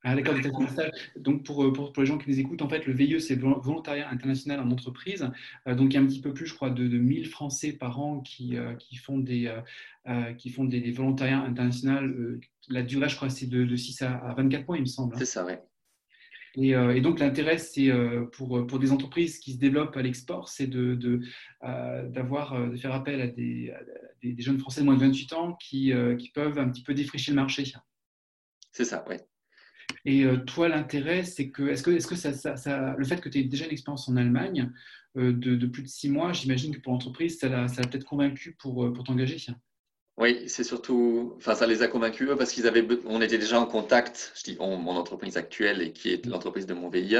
Ah, 0.09 0.15
d'accord, 0.15 0.35
donc 1.17 1.45
pour, 1.45 1.73
pour, 1.73 1.93
pour, 1.93 2.03
les 2.03 2.07
gens 2.07 2.19
qui 2.19 2.31
nous 2.31 2.39
écoutent, 2.39 2.63
en 2.63 2.69
fait, 2.69 2.87
le 2.87 2.93
VIE, 2.93 3.21
c'est 3.21 3.35
Volontariat 3.35 4.09
international 4.09 4.61
en 4.61 4.71
entreprise. 4.71 5.29
Euh, 5.67 5.75
donc, 5.75 5.93
il 5.93 5.97
y 5.97 5.99
a 5.99 6.01
un 6.01 6.07
petit 6.07 6.21
peu 6.21 6.33
plus, 6.33 6.47
je 6.47 6.55
crois, 6.55 6.71
de, 6.71 6.87
de 6.87 6.99
1000 6.99 7.27
Français 7.27 7.73
par 7.73 7.99
an 8.01 8.21
qui, 8.21 8.57
euh, 8.57 8.75
qui 8.75 8.97
font 8.97 9.19
des, 9.19 9.53
qui 10.39 10.51
font 10.51 10.65
des, 10.65 10.93
volontariats 10.93 11.41
internationaux. 11.41 12.39
la 12.69 12.83
durée, 12.83 13.09
je 13.09 13.17
crois, 13.17 13.31
c'est 13.31 13.47
de, 13.47 13.65
de, 13.65 13.77
6 13.77 14.03
à, 14.03 14.35
24 14.37 14.67
mois, 14.69 14.77
il 14.77 14.83
me 14.83 14.87
semble. 14.87 15.15
Hein. 15.15 15.19
C'est 15.19 15.27
ça, 15.27 15.45
oui. 15.45 15.55
Euh, 16.59 16.95
et, 16.95 17.01
donc 17.01 17.21
l'intérêt, 17.21 17.59
c'est 17.59 17.91
euh, 17.91 18.25
pour, 18.33 18.67
pour 18.67 18.79
des 18.79 18.93
entreprises 18.93 19.39
qui 19.39 19.53
se 19.53 19.59
développent 19.59 19.97
à 19.97 20.03
l'export, 20.03 20.49
c'est 20.49 20.67
de, 20.67 20.95
de, 20.95 21.21
euh, 21.65 22.09
d'avoir, 22.09 22.71
de 22.71 22.77
faire 22.77 22.93
appel 22.93 23.21
à 23.21 23.27
des, 23.27 23.75
des, 24.23 24.43
jeunes 24.43 24.59
Français 24.59 24.81
de 24.81 24.87
moins 24.87 24.95
de 24.95 25.01
28 25.01 25.33
ans 25.35 25.55
qui, 25.55 25.93
qui 26.19 26.31
peuvent 26.31 26.59
un 26.59 26.69
petit 26.69 26.83
peu 26.83 26.95
défricher 26.95 27.33
le 27.33 27.37
marché. 27.37 27.73
C'est 28.73 28.85
ça, 28.85 29.05
oui. 29.09 29.17
Et 30.05 30.25
toi, 30.47 30.69
l'intérêt, 30.69 31.25
c'est 31.25 31.51
que, 31.51 31.69
est-ce 31.69 31.83
que, 31.83 31.91
est-ce 31.91 32.07
que 32.07 32.15
ça, 32.15 32.33
ça, 32.33 32.95
le 32.97 33.05
fait 33.05 33.21
que 33.21 33.29
tu 33.29 33.39
aies 33.39 33.45
déjà 33.45 33.65
une 33.65 33.73
expérience 33.73 34.09
en 34.09 34.17
Allemagne 34.17 34.73
de, 35.15 35.31
de, 35.31 35.67
plus 35.67 35.83
de 35.83 35.89
six 35.89 36.09
mois, 36.09 36.33
j'imagine 36.33 36.75
que 36.75 36.81
pour 36.81 36.93
l'entreprise, 36.93 37.39
ça 37.39 37.49
l'a, 37.49 37.67
peut-être 37.67 38.05
convaincu 38.05 38.57
pour, 38.59 38.93
pour 38.93 39.05
t'engager 39.05 39.39
oui, 40.19 40.45
c'est 40.49 40.65
surtout, 40.65 41.35
enfin, 41.37 41.55
ça 41.55 41.67
les 41.67 41.83
a 41.83 41.89
convaincus 41.89 42.27
parce 42.39 42.51
qu'ils 42.51 42.67
avaient, 42.67 42.87
on 43.05 43.21
était 43.21 43.37
déjà 43.37 43.61
en 43.61 43.67
contact, 43.67 44.33
je 44.35 44.45
dis 44.45 44.57
mon 44.59 44.97
entreprise 44.97 45.37
actuelle 45.37 45.83
et 45.83 45.93
qui 45.93 46.11
est 46.11 46.25
l'entreprise 46.25 46.65
de 46.65 46.73
mon 46.73 46.89
VIE, 46.89 47.19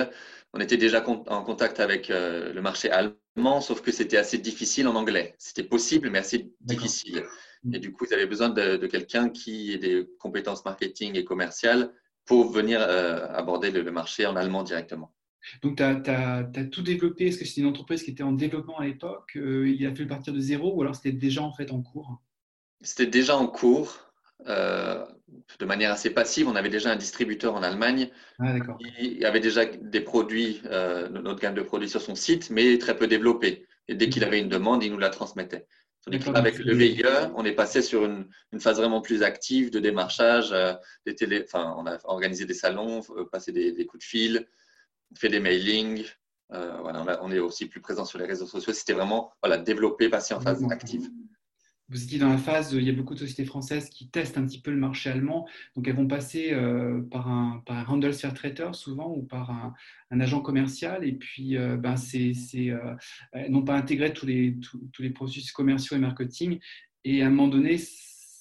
on 0.55 0.61
était 0.61 0.79
déjà 0.79 1.07
en 1.07 1.43
contact 1.45 1.79
avec 1.81 2.09
euh, 2.09 2.55
le 2.55 2.63
marché 2.63 2.91
allemand, 2.91 3.61
sauf 3.61 3.83
que 3.83 3.93
c'était 3.93 4.17
assez 4.17 4.39
difficile 4.39 4.89
en 4.89 4.95
anglais. 4.95 5.35
C'était 5.37 5.63
possible, 5.63 6.09
mais 6.09 6.19
assez 6.19 6.51
difficile. 6.63 7.23
Mm. 7.65 7.75
Et 7.75 7.79
du 7.81 7.93
coup, 7.93 8.07
ils 8.07 8.15
avaient 8.15 8.27
besoin 8.27 8.49
de, 8.49 8.79
quelqu'un 8.87 9.29
qui 9.29 9.75
ait 9.75 9.79
des 9.79 10.09
compétences 10.19 10.65
marketing 10.65 11.17
et 11.17 11.25
commerciales 11.25 11.93
pour 12.27 12.51
venir 12.51 12.81
euh, 12.81 13.27
aborder 13.33 13.71
le, 13.71 13.91
marché 13.91 14.27
en 14.27 14.37
allemand 14.37 14.63
directement. 14.63 15.15
Donc, 15.63 15.77
tu 15.77 15.83
as, 15.83 16.45
tout 16.71 16.83
développé. 16.83 17.29
Est-ce 17.29 17.39
que 17.39 17.45
c'était 17.45 17.61
une 17.61 17.69
entreprise 17.69 18.03
qui 18.03 18.11
était 18.11 18.25
en 18.25 18.33
développement 18.33 18.79
à 18.79 18.85
l'époque 18.85 19.37
euh, 19.37 19.69
Il 19.69 19.87
a 19.87 19.91
fallu 19.91 20.09
partir 20.09 20.33
de 20.33 20.41
zéro 20.41 20.75
ou 20.75 20.83
alors 20.83 20.97
c'était 20.97 21.13
déjà 21.13 21.43
en 21.43 21.53
fait 21.53 21.71
en 21.71 21.83
cours? 21.83 22.21
C'était 22.83 23.07
déjà 23.07 23.37
en 23.37 23.47
cours. 23.47 24.07
Euh, 24.49 25.05
de 25.59 25.65
manière 25.65 25.91
assez 25.91 26.11
passive, 26.11 26.47
on 26.47 26.57
avait 26.57 26.69
déjà 26.69 26.91
un 26.91 26.97
distributeur 26.97 27.55
en 27.55 27.63
Allemagne 27.63 28.11
ah, 28.39 28.55
qui 28.79 29.25
avait 29.25 29.41
déjà 29.41 29.65
des 29.65 30.01
produits, 30.01 30.61
euh, 30.67 31.09
notre 31.09 31.41
gamme 31.41 31.55
de 31.55 31.63
produits 31.63 31.89
sur 31.89 32.01
son 32.01 32.15
site, 32.15 32.51
mais 32.51 32.79
très 32.79 32.97
peu 32.97 33.07
développé. 33.07 33.67
Et 33.89 33.95
dès 33.95 34.09
qu'il 34.09 34.25
avait 34.25 34.41
une 34.41 34.49
demande, 34.49 34.85
il 34.85 34.93
nous 34.93 34.99
la 34.99 35.11
transmettait. 35.11 35.67
Avec 36.35 36.59
le 36.59 36.73
VIE, 36.73 37.03
on 37.35 37.45
est 37.45 37.55
passé 37.55 37.83
sur 37.83 38.05
une, 38.05 38.29
phase 38.61 38.77
vraiment 38.77 39.01
plus 39.01 39.25
active 39.25 39.71
de 39.71 39.81
démarchage. 39.81 40.53
Euh, 40.53 40.75
des 41.05 41.17
télé, 41.17 41.43
enfin, 41.45 41.75
on 41.79 41.87
a 41.87 41.99
organisé 42.05 42.45
des 42.45 42.55
salons, 42.55 43.01
euh, 43.17 43.25
passé 43.25 43.51
des, 43.51 43.87
coups 43.87 44.05
de 44.05 44.09
fil, 44.09 44.47
fait 45.17 45.29
des 45.29 45.41
mailings. 45.41 46.05
Euh, 46.53 46.79
voilà, 46.81 47.19
on, 47.23 47.33
est 47.33 47.41
aussi 47.41 47.67
plus 47.67 47.81
présent 47.81 48.05
sur 48.05 48.21
les 48.21 48.25
réseaux 48.25 48.47
sociaux. 48.47 48.73
C'était 48.73 48.93
vraiment 48.93 49.33
voilà, 49.43 49.59
développer, 49.59 50.09
passer 50.09 50.33
en 50.35 50.41
phase 50.41 50.65
active. 50.71 51.11
Vous 51.89 52.03
étiez 52.03 52.19
dans 52.19 52.29
la 52.29 52.39
phase, 52.39 52.73
il 52.73 52.83
y 52.83 52.91
a 52.91 52.93
beaucoup 52.93 53.15
de 53.15 53.21
sociétés 53.21 53.45
françaises 53.45 53.91
qui 53.91 54.09
testent 54.09 54.39
un 54.39 54.45
petit 54.45 54.61
peu 54.61 54.73
le 54.73 54.77
marché 54.77 55.09
allemand. 55.09 55.47
Donc, 55.77 55.87
elles 55.87 55.95
vont 55.95 56.09
passer 56.09 56.53
par, 57.13 57.29
un, 57.29 57.63
par 57.65 57.77
un 57.77 57.95
Handelsvertreter 57.95 58.71
souvent 58.73 59.15
ou 59.15 59.23
par 59.23 59.51
un, 59.51 59.73
agent 60.21 60.41
commercial. 60.41 61.07
Et 61.07 61.13
puis, 61.13 61.57
ben, 61.57 61.97
c'est, 61.97 62.33
elles 63.33 63.51
n'ont 63.51 63.63
pas 63.63 63.77
intégré 63.77 64.13
tous 64.13 64.27
les, 64.27 64.57
tous, 64.61 65.03
les 65.03 65.11
processus 65.11 65.53
commerciaux 65.53 65.97
et 65.97 66.01
marketing. 66.01 66.59
Et 67.05 67.23
à 67.23 67.29
un 67.29 67.31
moment 67.31 67.47
donné, 67.47 67.77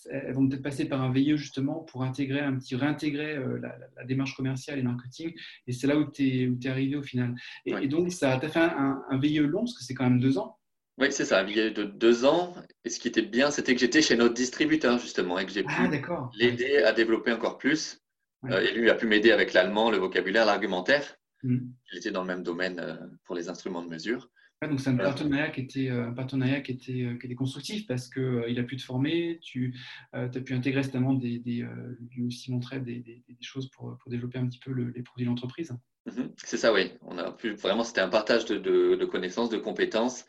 elles 0.10 0.34
vont 0.34 0.48
peut-être 0.48 0.64
passer 0.64 0.86
par 0.86 1.04
un 1.04 1.12
VIE 1.12 1.38
justement 1.38 1.84
pour 1.84 2.02
intégrer 2.02 2.40
un 2.40 2.58
petit, 2.58 2.76
réintégrer 2.76 3.40
la, 3.62 4.06
démarche 4.06 4.36
commerciale 4.36 4.80
et 4.80 4.84
marketing. 4.84 5.34
Et 5.68 5.72
c'est 5.72 5.86
là 5.86 6.00
où 6.00 6.10
tu 6.10 6.24
es, 6.24 6.50
es, 6.64 6.68
arrivé 6.68 6.96
au 6.96 7.04
final. 7.04 7.36
Et, 7.68 7.88
donc, 7.88 8.12
ça 8.12 8.38
t'a 8.38 8.50
fait 8.50 8.60
un, 8.60 9.04
un, 9.08 9.20
VIE 9.20 9.38
long, 9.38 9.60
parce 9.60 9.78
que 9.78 9.84
c'est 9.84 9.94
quand 9.94 10.10
même 10.10 10.20
deux 10.20 10.40
ans. 10.40 10.58
Oui, 10.98 11.12
c'est 11.12 11.26
ça. 11.26 11.44
Il 11.44 11.56
y 11.56 11.60
a 11.60 11.70
de 11.70 11.84
deux 11.84 12.26
ans. 12.26 12.56
Et 12.86 12.90
ce 12.90 13.00
qui 13.00 13.08
était 13.08 13.22
bien, 13.22 13.52
c'était 13.52 13.74
que 13.74 13.82
j'étais 13.82 14.02
chez 14.02 14.16
notre 14.16 14.34
distributeur, 14.34 14.98
justement, 14.98 15.38
et 15.38 15.46
que 15.46 15.52
j'ai 15.52 15.64
pu 15.64 15.74
ah, 15.78 16.30
l'aider 16.36 16.78
à 16.78 16.94
développer 16.94 17.34
encore 17.34 17.58
plus. 17.58 18.02
Euh, 18.46 18.62
et 18.62 18.74
lui 18.74 18.90
a 18.90 18.96
pu 18.96 19.08
m'aider 19.08 19.32
avec 19.32 19.54
l'allemand, 19.54 19.92
le 19.92 19.98
vocabulaire, 19.98 20.46
l'argumentaire. 20.46 21.18
Mmh. 21.44 21.58
Il 21.92 21.98
était 21.98 22.12
dans 22.12 22.22
le 22.22 22.28
même 22.28 22.44
domaine 22.44 22.80
euh, 22.80 22.96
pour 23.26 23.36
les 23.36 23.50
instruments 23.50 23.82
de 23.82 23.90
mesure. 23.90 24.30
donc 24.62 24.80
c'est 24.80 24.90
un 24.90 24.98
partenariat 24.98 25.50
qui 25.50 25.62
était, 25.62 25.90
un 25.90 26.14
partenariat 26.14 26.62
qui 26.62 26.72
était, 26.72 27.18
qui 27.20 27.26
était 27.26 27.36
constructif 27.36 27.88
parce 27.88 28.10
qu'il 28.10 28.58
a 28.60 28.64
pu 28.64 28.78
te 28.78 28.84
former, 28.84 29.40
tu 29.42 29.76
as 30.14 30.28
pu 30.28 30.54
intégrer 30.54 30.82
notamment 30.82 31.14
des, 31.14 31.40
des 31.40 31.68
lui 32.12 32.24
aussi 32.26 32.52
montrer 32.52 32.80
des, 32.80 33.00
des, 33.00 33.24
choses 33.42 33.70
pour, 33.72 33.98
pour, 33.98 34.12
développer 34.12 34.38
un 34.38 34.48
petit 34.48 34.60
peu 34.60 34.72
les 34.72 35.04
produits 35.04 35.26
de 35.26 35.30
l'entreprise. 35.30 35.72
Mmh 36.06 36.26
c'est 36.38 36.58
ça, 36.58 36.72
oui. 36.72 36.92
On 37.02 37.18
a 37.18 37.32
pu, 37.32 37.54
vraiment, 37.54 37.84
c'était 37.84 38.02
un 38.02 38.10
partage 38.10 38.46
de, 38.46 38.58
de, 38.58 38.96
de, 38.96 39.06
connaissances, 39.06 39.50
de 39.50 39.58
compétences. 39.58 40.26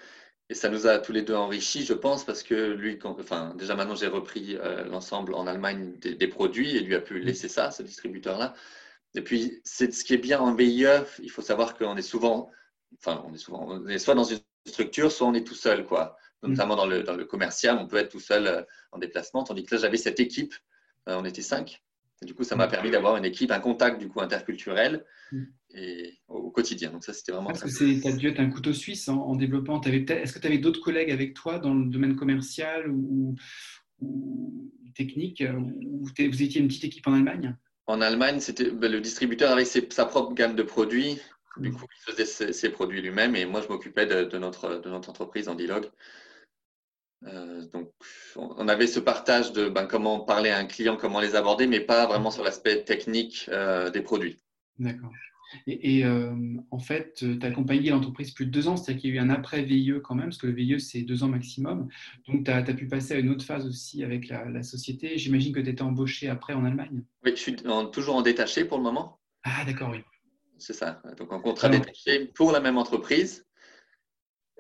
Et 0.49 0.55
ça 0.55 0.69
nous 0.69 0.87
a 0.87 0.99
tous 0.99 1.13
les 1.13 1.23
deux 1.23 1.35
enrichis, 1.35 1.85
je 1.85 1.93
pense, 1.93 2.25
parce 2.25 2.45
que 2.45 2.73
lui, 2.73 2.99
enfin, 3.03 3.55
déjà 3.59 3.75
maintenant 3.75 3.97
j'ai 3.97 4.07
repris 4.07 4.57
euh, 4.57 4.85
l'ensemble 4.85 5.35
en 5.35 5.47
Allemagne 5.47 5.95
des, 5.99 6.29
produits 6.29 6.77
et 6.77 6.81
lui 6.81 6.95
a 6.95 7.01
pu 7.01 7.19
laisser 7.19 7.49
ça, 7.49 7.73
ce 7.73 7.83
distributeur-là. 7.83 8.55
Et 9.17 9.23
puis, 9.23 9.61
c'est 9.65 9.93
ce 9.93 10.05
qui 10.05 10.15
est 10.15 10.19
bien 10.19 10.39
en 10.39 10.55
VIE, 10.55 10.87
il 11.21 11.31
faut 11.31 11.43
savoir 11.43 11.77
qu'on 11.77 11.97
est 11.97 12.03
souvent, 12.03 12.51
enfin, 12.99 13.25
on 13.27 13.35
est 13.35 13.39
souvent, 13.39 13.67
on 13.69 13.89
est 13.89 13.99
soit 13.99 14.15
dans 14.15 14.25
une 14.25 14.39
structure, 14.67 15.11
soit 15.11 15.27
on 15.27 15.35
est 15.35 15.47
tout 15.47 15.55
seul, 15.55 15.85
quoi. 15.85 16.17
Mm. 16.43 16.51
Notamment 16.51 16.77
dans 16.77 16.87
le, 16.87 17.03
dans 17.03 17.17
le 17.17 17.25
commercial, 17.25 17.79
on 17.79 17.89
peut 17.89 17.97
être 17.97 18.11
tout 18.11 18.21
seul 18.21 18.47
euh, 18.47 18.63
en 18.93 18.99
déplacement, 18.99 19.43
tandis 19.43 19.65
que 19.65 19.75
là, 19.75 19.81
j'avais 19.81 19.97
cette 19.97 20.21
équipe, 20.21 20.55
euh, 21.09 21.17
on 21.19 21.25
était 21.25 21.43
cinq. 21.43 21.83
Et 22.23 22.27
du 22.27 22.35
coup, 22.35 22.45
ça 22.45 22.55
m'a 22.55 22.67
mm. 22.67 22.71
permis 22.71 22.91
d'avoir 22.91 23.17
une 23.17 23.25
équipe, 23.25 23.51
un 23.51 23.59
contact 23.59 23.99
du 23.99 24.09
coup 24.09 24.21
interculturel. 24.21 25.05
Et 25.79 26.15
au 26.29 26.51
quotidien. 26.51 26.91
Donc 26.91 27.05
ça, 27.05 27.13
c'était 27.13 27.33
vraiment. 27.33 27.49
Parce 27.49 27.63
que 27.63 28.01
tu 28.01 28.09
as 28.09 28.13
dû 28.13 28.29
être 28.29 28.41
un 28.41 28.49
couteau 28.49 28.73
suisse 28.73 29.09
en, 29.09 29.37
développant. 29.37 29.81
Est-ce 29.83 30.33
que 30.33 30.39
tu 30.39 30.47
avais 30.47 30.59
d'autres 30.59 30.81
collègues 30.81 31.11
avec 31.11 31.35
toi 31.35 31.59
dans 31.59 31.75
le 31.75 31.87
domaine 31.87 32.17
commercial 32.17 32.91
ou, 32.91 33.35
technique 34.95 35.43
ou 35.43 36.05
vous 36.05 36.43
étiez 36.43 36.61
une 36.61 36.69
petite 36.69 36.85
équipe 36.85 37.07
en 37.07 37.13
Allemagne? 37.13 37.55
En 37.87 38.01
Allemagne, 38.01 38.41
c'était 38.41 38.71
ben, 38.71 38.91
le 38.91 39.01
distributeur 39.01 39.53
avait 39.53 39.67
sa 39.67 40.07
propre 40.07 40.33
gamme 40.33 40.57
de 40.57 40.63
produits. 40.63 41.19
Du 41.59 41.73
coup, 41.73 41.87
il 41.91 42.13
faisait 42.13 42.53
ses, 42.53 42.71
produits 42.71 43.01
lui-même 43.01 43.35
et 43.35 43.47
moi, 43.47 43.63
je 43.63 43.69
m'occupais 43.69 44.07
de, 44.07 44.39
notre, 44.39 44.81
de 44.81 44.91
notre 44.91 45.09
entreprise 45.09 45.49
en 45.49 45.55
dialogue. 45.55 45.89
Euh, 47.25 47.65
donc, 47.73 47.91
on 48.37 48.69
avait 48.69 48.87
ce 48.87 49.01
partage 49.01 49.53
de 49.53 49.69
ben, 49.69 49.87
comment 49.87 50.21
parler 50.21 50.51
à 50.51 50.59
un 50.59 50.67
client, 50.67 50.97
comment 50.97 51.21
les 51.21 51.35
aborder, 51.35 51.67
mais 51.67 51.81
pas 51.81 52.07
vraiment 52.07 52.31
sur 52.31 52.45
l'aspect 52.45 52.85
technique 52.85 53.47
euh, 53.49 53.91
des 53.91 54.03
produits. 54.03 54.39
D'accord. 54.79 55.13
Et, 55.67 56.05
euh, 56.05 56.35
en 56.71 56.79
fait, 56.79 57.15
tu 57.15 57.39
as 57.43 57.47
accompagné 57.47 57.91
l'entreprise 57.91 58.33
plus 58.33 58.47
de 58.47 58.51
deux 58.51 58.69
ans, 58.69 58.77
c'est-à-dire 58.77 59.01
qu'il 59.01 59.11
y 59.11 59.13
a 59.15 59.17
eu 59.17 59.19
un 59.25 59.31
après 59.31 59.63
VIE 59.63 59.95
quand 60.03 60.15
même, 60.15 60.27
parce 60.27 60.39
que 60.39 60.47
le 60.47 60.53
VIE, 60.53 60.81
c'est 60.81 61.03
deux 61.03 61.23
ans 61.23 61.29
maximum. 61.29 61.89
Donc, 62.29 62.45
tu 62.45 62.51
as, 62.51 62.63
pu 62.63 62.87
passer 62.87 63.15
à 63.15 63.19
une 63.19 63.31
autre 63.31 63.45
phase 63.45 63.67
aussi 63.67 64.05
avec 64.05 64.29
la, 64.29 64.63
société. 64.63 65.19
J'imagine 65.19 65.53
que 65.53 65.61
tu 65.61 65.71
étais 65.71 65.83
embauché 65.83 66.29
après 66.29 66.53
en 66.53 66.65
Allemagne. 66.65 67.03
Oui, 67.25 67.33
je 67.35 67.41
suis 67.41 67.57
toujours 67.93 68.17
en 68.17 68.23
détaché 68.23 68.65
pour 68.65 68.79
le 68.79 68.85
moment. 68.85 69.21
Ah, 69.45 69.65
d'accord, 69.65 69.91
oui. 69.91 70.03
C'est 70.59 70.73
ça. 70.73 71.03
Donc, 71.19 71.33
en 71.33 71.41
contrat 71.41 71.69
détaché 71.69 72.27
pour 72.35 72.53
la 72.53 72.61
même 72.61 72.79
entreprise. 72.79 73.46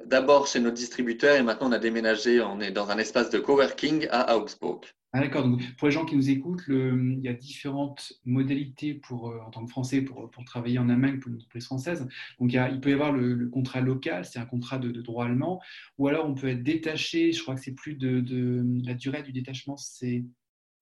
D'abord 0.04 0.46
chez 0.46 0.60
notre 0.60 0.76
distributeur 0.76 1.36
et 1.36 1.42
maintenant 1.42 1.68
on 1.68 1.72
a 1.72 1.78
déménagé, 1.78 2.40
on 2.40 2.60
est 2.60 2.70
dans 2.70 2.90
un 2.90 2.98
espace 2.98 3.30
de 3.30 3.38
coworking 3.38 4.06
à 4.10 4.36
Augsburg. 4.36 4.82
Ah, 5.16 5.20
d'accord. 5.20 5.44
Donc, 5.44 5.62
pour 5.76 5.88
les 5.88 5.92
gens 5.92 6.04
qui 6.04 6.14
nous 6.14 6.28
écoutent, 6.28 6.64
il 6.68 7.20
y 7.22 7.28
a 7.28 7.32
différentes 7.32 8.12
modalités 8.26 8.92
pour, 8.92 9.30
euh, 9.30 9.38
en 9.46 9.50
tant 9.50 9.64
que 9.64 9.70
Français 9.70 10.02
pour, 10.02 10.30
pour, 10.30 10.44
travailler 10.44 10.78
en 10.78 10.90
Allemagne 10.90 11.20
pour 11.20 11.30
une 11.30 11.36
entreprise 11.36 11.64
française. 11.64 12.06
Donc, 12.38 12.52
il, 12.52 12.80
peut 12.80 12.90
y 12.90 12.92
avoir 12.92 13.12
le, 13.12 13.48
contrat 13.48 13.80
local, 13.80 14.26
c'est 14.26 14.38
un 14.38 14.44
contrat 14.44 14.78
de, 14.78 14.90
droit 15.00 15.24
allemand, 15.24 15.62
ou 15.96 16.08
alors 16.08 16.28
on 16.28 16.34
peut 16.34 16.48
être 16.48 16.62
détaché. 16.62 17.32
Je 17.32 17.40
crois 17.40 17.54
que 17.54 17.62
c'est 17.62 17.72
plus 17.72 17.94
de, 17.94 18.62
la 18.84 18.92
durée 18.92 19.22
du 19.22 19.32
détachement, 19.32 19.78
c'est 19.78 20.22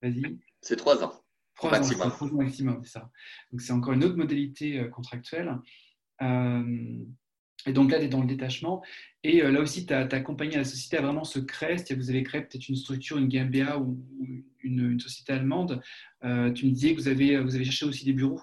vas-y. 0.03 0.37
C'est 0.61 0.77
trois 0.77 1.05
ans. 1.05 1.13
Trois 1.55 1.71
maximum. 1.71 2.09
Ans, 2.21 2.27
maximum, 2.33 2.81
c'est 2.83 2.91
ça. 2.91 3.11
Donc, 3.53 3.61
c'est 3.61 3.73
encore 3.73 3.93
une 3.93 4.03
autre 4.03 4.17
modalité 4.17 4.81
euh, 4.81 4.89
contractuelle. 4.89 5.57
Euh, 6.23 7.05
et 7.67 7.73
donc 7.73 7.91
là, 7.91 7.99
tu 7.99 8.05
es 8.05 8.09
dans 8.09 8.21
le 8.21 8.27
détachement. 8.27 8.83
Et 9.23 9.43
euh, 9.43 9.51
là 9.51 9.61
aussi, 9.61 9.87
tu 9.87 9.95
as, 9.95 10.01
accompagné 10.01 10.57
la 10.57 10.65
société 10.65 10.99
à 10.99 11.03
vraiment 11.03 11.25
se 11.25 11.39
créer. 11.39 11.79
C'est-à-dire 11.79 11.97
que 11.97 12.03
vous 12.03 12.11
avez 12.11 12.23
créé 12.23 12.43
peut-être 12.43 12.69
une 12.69 12.77
structure, 12.77 13.17
une 13.17 13.29
GmbH 13.29 13.79
ou, 13.79 13.99
une, 14.63 14.99
société 15.01 15.33
allemande. 15.33 15.81
Euh, 16.25 16.51
tu 16.53 16.67
me 16.67 16.71
disais 16.71 16.95
que 16.95 17.01
vous 17.01 17.09
avez, 17.09 17.39
vous 17.41 17.55
avez 17.55 17.65
cherché 17.65 17.87
aussi 17.87 18.05
des 18.05 18.13
bureaux. 18.13 18.41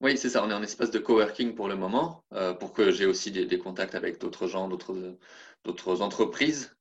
Oui, 0.00 0.16
c'est 0.16 0.28
ça. 0.28 0.44
On 0.44 0.50
est 0.50 0.54
en 0.54 0.62
espace 0.62 0.90
de 0.90 0.98
coworking 0.98 1.54
pour 1.54 1.68
le 1.68 1.76
moment, 1.76 2.24
euh, 2.32 2.52
pour 2.52 2.72
que 2.72 2.90
j'ai 2.90 3.06
aussi 3.06 3.30
des, 3.30 3.58
contacts 3.58 3.94
avec 3.94 4.20
d'autres 4.20 4.48
gens, 4.48 4.68
d'autres 4.68 6.02
entreprises. 6.02 6.76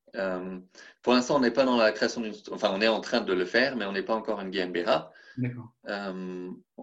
pour 1.04 1.14
l'instant, 1.14 1.38
on 1.38 1.40
n'est 1.40 1.52
pas 1.52 1.66
dans 1.66 1.78
la 1.78 1.92
création 1.92 2.22
d'une. 2.22 2.34
Enfin, 2.52 2.72
on 2.74 2.82
est 2.82 2.88
en 2.88 3.02
train 3.02 3.22
de 3.22 3.34
le 3.34 3.46
faire, 3.46 3.76
mais 3.76 3.86
on 3.86 3.92
n'est 3.92 4.04
pas 4.04 4.16
encore 4.16 4.42
une 4.42 4.50
GmbH. 4.50 5.10
D'accord. 5.38 5.72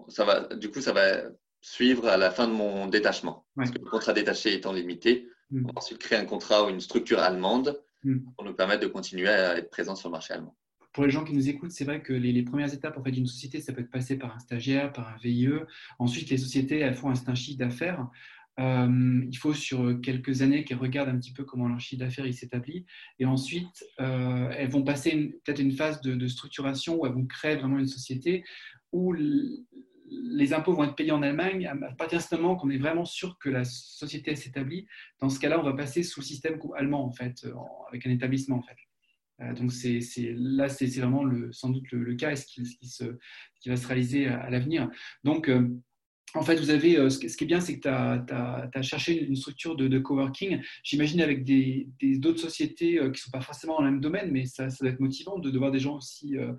ça 0.07 0.25
va, 0.25 0.55
du 0.55 0.71
coup, 0.71 0.81
ça 0.81 0.93
va 0.93 1.29
suivre 1.61 2.07
à 2.07 2.17
la 2.17 2.31
fin 2.31 2.47
de 2.47 2.53
mon 2.53 2.87
détachement. 2.87 3.45
Parce 3.55 3.71
que 3.71 3.79
le 3.79 3.89
contrat 3.89 4.13
détaché 4.13 4.53
étant 4.53 4.73
limité, 4.73 5.27
mm. 5.51 5.65
on 5.65 5.67
va 5.67 5.73
ensuite 5.77 5.99
créer 5.99 6.17
un 6.17 6.25
contrat 6.25 6.65
ou 6.65 6.69
une 6.69 6.79
structure 6.79 7.19
allemande 7.19 7.81
mm. 8.03 8.19
pour 8.35 8.45
nous 8.45 8.53
permettre 8.53 8.81
de 8.81 8.87
continuer 8.87 9.29
à 9.29 9.57
être 9.57 9.69
présent 9.69 9.95
sur 9.95 10.09
le 10.09 10.13
marché 10.13 10.33
allemand. 10.33 10.55
Pour 10.93 11.05
les 11.05 11.11
gens 11.11 11.23
qui 11.23 11.33
nous 11.33 11.49
écoutent, 11.49 11.71
c'est 11.71 11.85
vrai 11.85 12.01
que 12.01 12.13
les, 12.13 12.41
premières 12.43 12.73
étapes 12.73 12.97
en 12.97 13.03
fait, 13.03 13.11
d'une 13.11 13.27
société, 13.27 13.61
ça 13.61 13.73
peut 13.73 13.81
être 13.81 13.91
passé 13.91 14.17
par 14.17 14.35
un 14.35 14.39
stagiaire, 14.39 14.91
par 14.91 15.07
un 15.07 15.17
VIE. 15.17 15.49
Ensuite, 15.99 16.29
les 16.29 16.37
sociétés, 16.37 16.79
elles 16.79 16.95
font 16.95 17.09
un, 17.09 17.35
chiffre 17.35 17.59
d'affaires. 17.59 18.07
Euh, 18.59 19.21
il 19.31 19.37
faut 19.37 19.53
sur 19.53 20.01
quelques 20.01 20.41
années 20.41 20.65
qu'elles 20.65 20.79
regardent 20.79 21.09
un 21.09 21.19
petit 21.19 21.31
peu 21.31 21.45
comment 21.45 21.67
leur 21.67 21.79
chiffre 21.79 21.99
d'affaires 21.99 22.25
s'établit. 22.33 22.85
Et 23.19 23.25
ensuite, 23.25 23.85
euh, 24.01 24.49
elles 24.57 24.69
vont 24.69 24.83
passer 24.83 25.39
peut-être 25.45 25.59
une 25.59 25.71
phase 25.71 26.01
de, 26.01 26.15
de, 26.15 26.27
structuration 26.27 26.99
où 26.99 27.05
elles 27.05 27.13
vont 27.13 27.27
créer 27.27 27.55
vraiment 27.55 27.77
une 27.77 27.87
société 27.87 28.43
où 28.91 29.13
les 30.09 30.53
impôts 30.53 30.73
vont 30.73 30.83
être 30.83 30.95
payés 30.95 31.11
en 31.11 31.21
Allemagne 31.21 31.67
à 31.67 31.93
partir 31.93 32.19
de 32.19 32.37
moment 32.37 32.55
qu'on 32.55 32.69
est 32.69 32.77
vraiment 32.77 33.05
sûr 33.05 33.37
que 33.39 33.49
la 33.49 33.63
société 33.63 34.35
s'établit. 34.35 34.87
Dans 35.19 35.29
ce 35.29 35.39
cas-là, 35.39 35.59
on 35.59 35.63
va 35.63 35.73
passer 35.73 36.03
sous 36.03 36.21
le 36.21 36.25
système 36.25 36.59
allemand, 36.75 37.05
en 37.05 37.11
fait, 37.11 37.45
avec 37.89 38.05
un 38.05 38.11
établissement, 38.11 38.57
en 38.57 38.61
fait. 38.61 38.77
Euh, 39.41 39.53
donc 39.53 39.71
c'est, 39.71 39.99
là, 40.35 40.69
c'est, 40.69 40.87
vraiment 40.99 41.23
le, 41.23 41.51
sans 41.51 41.69
doute 41.69 41.89
le, 41.91 42.15
cas 42.15 42.31
et 42.31 42.35
ce 42.35 42.45
qui, 42.45 42.65
se, 42.87 43.17
qui, 43.59 43.69
va 43.69 43.77
se 43.77 43.87
réaliser 43.87 44.27
à, 44.27 44.49
l'avenir. 44.49 44.89
Donc, 45.23 45.49
euh, 45.49 45.69
en 46.35 46.43
fait, 46.43 46.55
vous 46.55 46.69
avez, 46.69 46.97
euh, 46.97 47.09
ce 47.09 47.19
qui 47.19 47.25
est 47.25 47.47
bien, 47.47 47.59
c'est 47.59 47.79
que 47.79 47.81
tu 47.81 47.87
as, 47.87 48.81
cherché 48.81 49.23
une 49.23 49.35
structure 49.35 49.75
de, 49.75 49.99
coworking. 49.99 50.61
J'imagine 50.83 51.21
avec 51.21 51.43
des, 51.43 51.87
d'autres 52.17 52.39
sociétés 52.39 52.99
euh, 52.99 53.05
qui 53.05 53.21
ne 53.21 53.23
sont 53.23 53.31
pas 53.31 53.41
forcément 53.41 53.77
dans 53.77 53.83
le 53.83 53.91
même 53.91 54.01
domaine, 54.01 54.31
mais 54.31 54.45
ça, 54.45 54.69
ça 54.69 54.77
doit 54.83 54.93
être 54.93 54.99
motivant 54.99 55.39
de, 55.39 55.57
voir 55.57 55.71
des 55.71 55.79
gens 55.79 55.97
aussi 55.97 56.37
euh, 56.37 56.53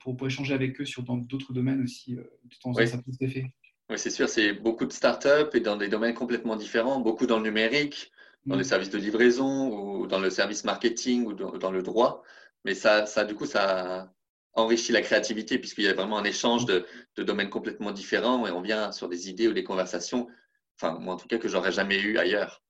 pour, 0.00 0.16
pour, 0.16 0.26
échanger 0.26 0.54
avec 0.54 0.80
eux 0.80 0.84
sur 0.84 1.02
d'autres 1.02 1.52
domaines 1.52 1.82
aussi. 1.82 2.14
De 2.14 2.56
temps 2.62 2.72
oui. 2.74 2.86
ça 2.86 2.98
Oui, 3.06 3.96
c'est 3.96 4.10
sûr, 4.10 4.28
c'est 4.28 4.52
beaucoup 4.52 4.86
de 4.86 4.92
startups 4.92 5.50
et 5.54 5.60
dans 5.60 5.76
des 5.76 5.88
domaines 5.88 6.14
complètement 6.14 6.56
différents, 6.56 7.00
beaucoup 7.00 7.26
dans 7.26 7.38
le 7.38 7.44
numérique, 7.44 8.12
dans 8.46 8.56
les 8.56 8.62
mm. 8.62 8.64
services 8.64 8.90
de 8.90 8.98
livraison 8.98 10.00
ou 10.00 10.06
dans 10.06 10.18
le 10.18 10.30
service 10.30 10.64
marketing 10.64 11.24
ou 11.24 11.32
dans, 11.32 11.56
dans 11.56 11.70
le 11.70 11.82
droit. 11.82 12.22
Mais 12.64 12.74
ça, 12.74 13.06
ça, 13.06 13.24
du 13.24 13.34
coup, 13.34 13.46
ça, 13.46 14.12
enrichit 14.54 14.92
la 14.92 15.02
créativité 15.02 15.58
puisqu'il 15.58 15.84
y 15.84 15.88
a 15.88 15.94
vraiment 15.94 16.18
un 16.18 16.24
échange 16.24 16.66
de, 16.66 16.86
domaines 17.18 17.50
complètement 17.50 17.92
différents 17.92 18.46
et 18.46 18.50
on 18.50 18.62
vient 18.62 18.92
sur 18.92 19.08
des 19.08 19.28
idées 19.28 19.48
ou 19.48 19.52
des 19.52 19.64
conversations, 19.64 20.28
enfin 20.76 20.98
moi 20.98 21.14
en 21.14 21.16
tout 21.16 21.28
cas 21.28 21.38
que 21.38 21.48
j'aurais 21.48 21.72
jamais 21.72 22.00
eu 22.00 22.18
ailleurs. 22.18 22.62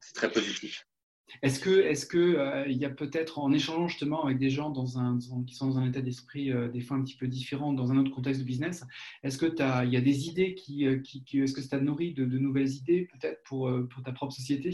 C'est 0.00 0.14
très 0.14 0.30
positif. 0.30 0.86
Est-ce 1.42 2.06
que, 2.06 2.18
euh, 2.18 2.64
il 2.68 2.76
y 2.76 2.84
a 2.84 2.90
peut-être 2.90 3.38
en 3.38 3.52
échangeant 3.52 3.88
justement 3.88 4.24
avec 4.24 4.38
des 4.38 4.50
gens 4.50 4.72
qui 5.46 5.54
sont 5.54 5.68
dans 5.68 5.78
un 5.78 5.86
état 5.88 6.00
d'esprit 6.00 6.52
euh, 6.52 6.68
des 6.68 6.80
fois 6.80 6.96
un 6.96 7.02
petit 7.02 7.16
peu 7.16 7.26
différent, 7.26 7.72
dans 7.72 7.90
un 7.90 7.96
autre 7.96 8.10
contexte 8.10 8.40
de 8.40 8.46
business, 8.46 8.84
est-ce 9.22 9.38
que 9.38 9.46
il 9.84 9.92
y 9.92 9.96
a 9.96 10.00
des 10.00 10.28
idées 10.28 10.54
qui, 10.54 10.86
euh, 10.86 11.02
est-ce 11.32 11.52
que 11.52 11.62
ça 11.62 11.80
nourri 11.80 12.12
de, 12.12 12.24
de, 12.24 12.38
nouvelles 12.38 12.70
idées 12.70 13.08
peut-être 13.12 13.42
pour 13.44 13.68
ta 14.04 14.12
propre 14.12 14.32
société? 14.32 14.70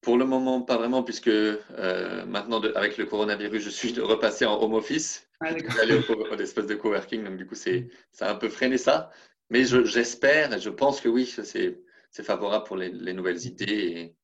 Pour 0.00 0.16
le 0.16 0.24
moment, 0.24 0.62
pas 0.62 0.78
vraiment, 0.78 1.02
puisque 1.02 1.28
euh, 1.28 2.24
maintenant, 2.26 2.60
avec 2.74 2.96
le 2.96 3.04
coronavirus, 3.04 3.62
je 3.62 3.70
suis 3.70 4.00
repassé 4.00 4.46
en 4.46 4.60
home 4.62 4.74
office. 4.74 5.28
Ah, 5.40 5.50
J'allais 5.76 5.94
au, 6.08 6.34
l'espace 6.34 6.66
de 6.66 6.74
coworking, 6.74 7.24
donc 7.24 7.36
du 7.36 7.46
coup, 7.46 7.54
c'est, 7.54 7.88
ça 8.12 8.28
a 8.28 8.32
un 8.32 8.36
peu 8.36 8.48
freiné 8.48 8.78
ça. 8.78 9.10
Mais 9.50 9.64
j'espère 9.64 10.54
et 10.54 10.60
je 10.60 10.70
pense 10.70 11.00
que 11.00 11.08
oui, 11.08 11.26
c'est, 11.26 11.80
c'est 12.10 12.22
favorable 12.22 12.64
pour 12.64 12.76
les, 12.76 13.12
nouvelles 13.12 13.44
idées 13.44 14.14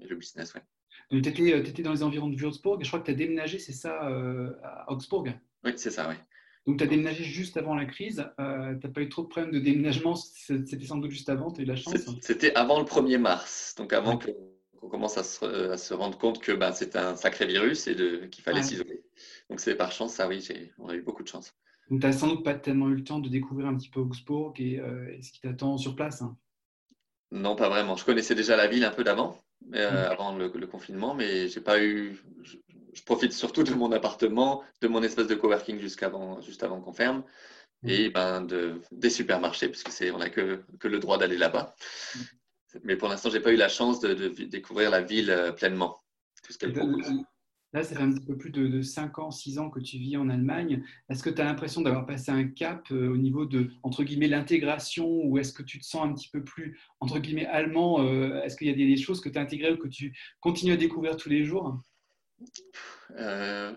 et, 0.00 0.06
le 0.06 0.16
business. 0.16 0.54
Ouais. 0.54 0.62
Tu 1.10 1.18
étais, 1.18 1.58
étais, 1.58 1.82
dans 1.82 1.92
les 1.92 2.02
environs 2.02 2.28
de 2.28 2.36
Würzburg 2.36 2.80
et 2.80 2.84
je 2.84 2.88
crois 2.88 3.00
que 3.00 3.06
tu 3.06 3.10
as 3.10 3.14
déménagé, 3.14 3.58
c'est 3.58 3.72
ça, 3.72 4.08
euh, 4.08 4.50
à 4.62 4.90
Augsbourg? 4.90 5.26
Oui, 5.64 5.72
c'est 5.76 5.90
ça, 5.90 6.08
oui. 6.08 6.14
Donc, 6.66 6.78
tu 6.78 6.84
as 6.84 6.86
déménagé 6.86 7.24
juste 7.24 7.56
avant 7.56 7.74
la 7.74 7.84
crise. 7.84 8.24
Euh, 8.38 8.74
tu 8.78 8.86
n'as 8.86 8.92
pas 8.92 9.02
eu 9.02 9.08
trop 9.08 9.22
de 9.22 9.28
problèmes 9.28 9.52
de 9.52 9.58
déménagement 9.60 10.14
C'était 10.14 10.86
sans 10.86 10.98
doute 10.98 11.10
juste 11.10 11.28
avant, 11.28 11.50
tu 11.50 11.60
as 11.60 11.62
eu 11.62 11.66
de 11.66 11.70
la 11.70 11.76
chance? 11.76 11.94
C'était 12.22 12.54
avant 12.54 12.78
le 12.78 12.86
1er 12.86 13.18
mars, 13.18 13.74
donc 13.76 13.92
avant 13.92 14.18
qu'on 14.80 14.88
commence 14.88 15.18
à 15.18 15.22
se, 15.22 15.94
rendre 15.94 16.18
compte 16.18 16.40
que 16.40 16.52
ben, 16.52 16.72
c'était 16.72 16.98
un 16.98 17.16
sacré 17.16 17.46
virus 17.46 17.86
et 17.86 17.94
qu'il 18.30 18.42
fallait 18.42 18.62
s'isoler. 18.62 19.02
Donc, 19.48 19.60
c'est 19.60 19.74
par 19.74 19.92
chance, 19.92 20.14
ça 20.14 20.26
oui, 20.26 20.46
on 20.78 20.88
a 20.88 20.94
eu 20.94 21.02
beaucoup 21.02 21.22
de 21.22 21.28
chance. 21.28 21.54
Donc, 21.90 22.00
tu 22.00 22.06
n'as 22.06 22.12
sans 22.12 22.28
doute 22.28 22.44
pas 22.44 22.54
tellement 22.54 22.88
eu 22.88 22.94
le 22.94 23.04
temps 23.04 23.18
de 23.18 23.28
découvrir 23.28 23.66
un 23.66 23.76
petit 23.76 23.90
peu 23.90 24.00
Augsbourg 24.00 24.54
et, 24.58 24.78
euh, 24.78 25.16
ce 25.22 25.32
qui 25.32 25.40
t'attend 25.40 25.76
sur 25.76 25.96
place 25.96 26.22
hein. 26.22 26.36
Non, 27.32 27.54
pas 27.54 27.68
vraiment. 27.68 27.96
Je 27.96 28.04
connaissais 28.04 28.34
déjà 28.34 28.56
la 28.56 28.66
ville 28.66 28.84
un 28.84 28.90
peu 28.90 29.04
d'avant, 29.04 29.40
euh, 29.74 30.10
avant 30.10 30.34
le, 30.36 30.48
confinement, 30.66 31.14
mais 31.14 31.46
j'ai 31.46 31.60
pas 31.60 31.80
eu 31.80 32.20
je 32.92 33.02
profite 33.04 33.32
surtout 33.32 33.62
de 33.62 33.72
mon 33.72 33.92
appartement, 33.92 34.64
de 34.80 34.88
mon 34.88 35.02
espace 35.02 35.28
de 35.28 35.36
coworking 35.36 35.78
jusqu'avant, 35.78 36.40
juste 36.40 36.64
avant 36.64 36.80
qu'on 36.80 36.92
ferme, 36.92 37.22
et 37.84 38.10
ben 38.10 38.42
de, 38.42 38.80
des 38.90 39.10
supermarchés, 39.10 39.68
puisque 39.68 39.90
c'est, 39.90 40.10
on 40.10 40.18
n'a 40.18 40.28
que, 40.28 40.62
que, 40.78 40.88
le 40.88 40.98
droit 40.98 41.18
d'aller 41.18 41.38
là-bas. 41.38 41.74
Mais 42.84 42.96
pour 42.96 43.08
l'instant, 43.08 43.30
je 43.30 43.36
n'ai 43.36 43.42
pas 43.42 43.52
eu 43.52 43.56
la 43.56 43.68
chance 43.68 44.00
de, 44.00 44.28
découvrir 44.44 44.90
la 44.90 45.02
ville 45.02 45.30
euh, 45.30 45.52
pleinement, 45.52 45.98
tout 46.44 46.52
ce 46.52 46.58
qu'elle 46.58 46.72
propose. 46.72 47.10
Là, 47.72 47.84
ça 47.84 47.94
fait 47.94 48.02
un 48.02 48.12
petit 48.12 48.26
peu 48.26 48.36
plus 48.36 48.50
de, 48.50 48.82
5 48.82 49.18
ans, 49.20 49.30
6 49.30 49.60
ans 49.60 49.70
que 49.70 49.78
tu 49.78 49.96
vis 49.96 50.16
en 50.16 50.28
Allemagne. 50.28 50.82
Est-ce 51.08 51.22
que 51.22 51.30
tu 51.30 51.40
as 51.40 51.44
l'impression 51.44 51.82
d'avoir 51.82 52.04
passé 52.04 52.32
un 52.32 52.48
cap 52.48 52.90
euh, 52.90 53.08
au 53.08 53.16
niveau 53.16 53.46
de, 53.46 53.70
entre 53.84 54.02
guillemets, 54.02 54.26
l'intégration 54.26 55.06
ou 55.08 55.38
est-ce 55.38 55.52
que 55.52 55.62
tu 55.62 55.78
te 55.78 55.84
sens 55.84 56.04
un 56.04 56.12
petit 56.12 56.28
peu 56.28 56.42
plus, 56.42 56.80
entre 56.98 57.20
guillemets, 57.20 57.46
allemand 57.46 58.00
euh, 58.00 58.42
Est-ce 58.42 58.56
qu'il 58.56 58.66
y 58.66 58.70
a 58.70 58.74
des, 58.74 58.96
choses 58.96 59.20
que 59.20 59.28
tu 59.28 59.38
as 59.38 59.42
intégrées 59.42 59.72
ou 59.72 59.76
que 59.76 59.86
tu 59.86 60.16
continues 60.40 60.72
à 60.72 60.76
découvrir 60.76 61.16
tous 61.16 61.28
les 61.28 61.44
jours? 61.44 61.78
Euh, 63.16 63.72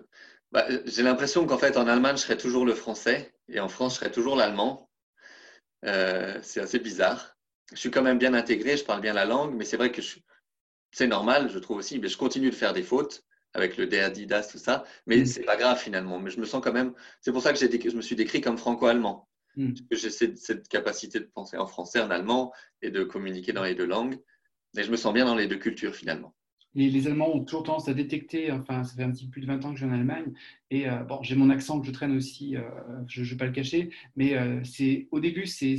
bah, 0.51 0.65
J'ai 0.85 1.03
l'impression 1.03 1.45
qu'en 1.45 1.59
fait, 1.59 1.77
en 1.77 1.88
Allemagne, 1.88 2.17
je 2.17 2.23
serais 2.23 2.38
toujours 2.38 2.65
le 2.65 2.73
français 2.73 3.35
et 3.47 3.59
en 3.59 3.67
France, 3.67 3.93
je 3.93 4.00
serais 4.00 4.12
toujours 4.12 4.35
l'allemand. 4.35 4.89
Euh, 5.85 6.39
c'est 6.41 6.62
assez 6.62 6.79
bizarre. 6.79 7.35
Je 7.72 7.77
suis 7.77 7.91
quand 7.91 8.01
même 8.01 8.17
bien 8.17 8.34
intégré, 8.34 8.77
je 8.77 8.84
parle 8.84 9.01
bien 9.01 9.13
la 9.13 9.25
langue, 9.25 9.55
mais 9.55 9.65
c'est 9.65 9.77
vrai 9.77 9.91
que 9.91 10.01
c'est 10.91 11.08
normal, 11.08 11.50
je 11.50 11.60
trouve 11.60 11.77
aussi. 11.77 12.00
Mais 12.00 12.08
je 12.08 12.17
continue 12.17 12.50
de 12.50 12.55
faire 12.55 12.74
des 12.74 12.84
fautes 12.84 13.24
avec 13.53 13.77
le 13.77 13.88
DADIDAS, 13.88 14.50
tout 14.51 14.58
ça, 14.58 14.84
mais 15.05 15.17
mm. 15.17 15.25
c'est 15.25 15.43
pas 15.43 15.55
grave 15.55 15.79
finalement. 15.79 16.20
Mais 16.20 16.32
je 16.32 16.39
me 16.39 16.46
sens 16.46 16.62
quand 16.63 16.74
même. 16.74 16.93
C'est 17.22 17.32
pour 17.32 17.41
ça 17.41 17.53
que 17.53 17.60
je 17.60 17.96
me 17.96 18.01
suis 18.01 18.15
décrit 18.15 18.41
comme 18.41 18.58
franco-allemand. 18.58 19.27
Mm. 19.55 19.74
J'ai 19.91 20.10
cette, 20.10 20.38
cette, 20.38 20.67
capacité 20.67 21.20
de 21.20 21.25
penser 21.25 21.58
en 21.58 21.67
français, 21.67 22.01
en 22.01 22.10
allemand 22.10 22.51
et 22.82 22.89
de 22.89 23.03
communiquer 23.03 23.53
dans 23.53 23.63
les 23.63 23.75
deux 23.75 23.86
langues. 23.86 24.20
Et 24.77 24.84
je 24.84 24.91
me 24.91 24.98
sens 24.98 25.13
bien 25.13 25.25
dans 25.25 25.36
les 25.36 25.48
deux 25.48 25.58
cultures 25.58 25.96
finalement 25.96 26.34
les, 26.75 27.08
Allemands 27.08 27.36
ont 27.36 27.43
toujours 27.43 27.63
tendance 27.63 27.88
à 27.88 27.93
détecter, 27.93 28.51
enfin, 28.51 28.84
ça 28.84 28.96
fait 28.96 29.03
un 29.03 29.12
petit 29.12 29.25
peu 29.25 29.32
plus 29.32 29.41
de 29.41 29.48
20 29.48 29.65
ans 29.65 29.70
que 29.70 29.79
je 29.79 29.86
suis 29.86 29.91
en 29.91 29.93
Allemagne, 29.93 30.34
et 30.72 30.89
euh, 30.89 31.03
bon, 31.03 31.22
j'ai 31.22 31.36
mon 31.36 31.50
accent 31.50 31.79
que 31.79 31.88
je 31.88 31.91
traîne 31.91 32.15
aussi, 32.15 32.55
euh, 32.55 32.62
je 33.08 33.22
ne 33.22 33.25
vais 33.25 33.36
pas 33.36 33.46
le 33.46 33.51
cacher, 33.51 33.89
mais 34.15 34.36
euh, 34.36 34.63
c'est 34.63 35.08
au 35.12 35.20
début, 35.20 35.46
c'est 35.46 35.77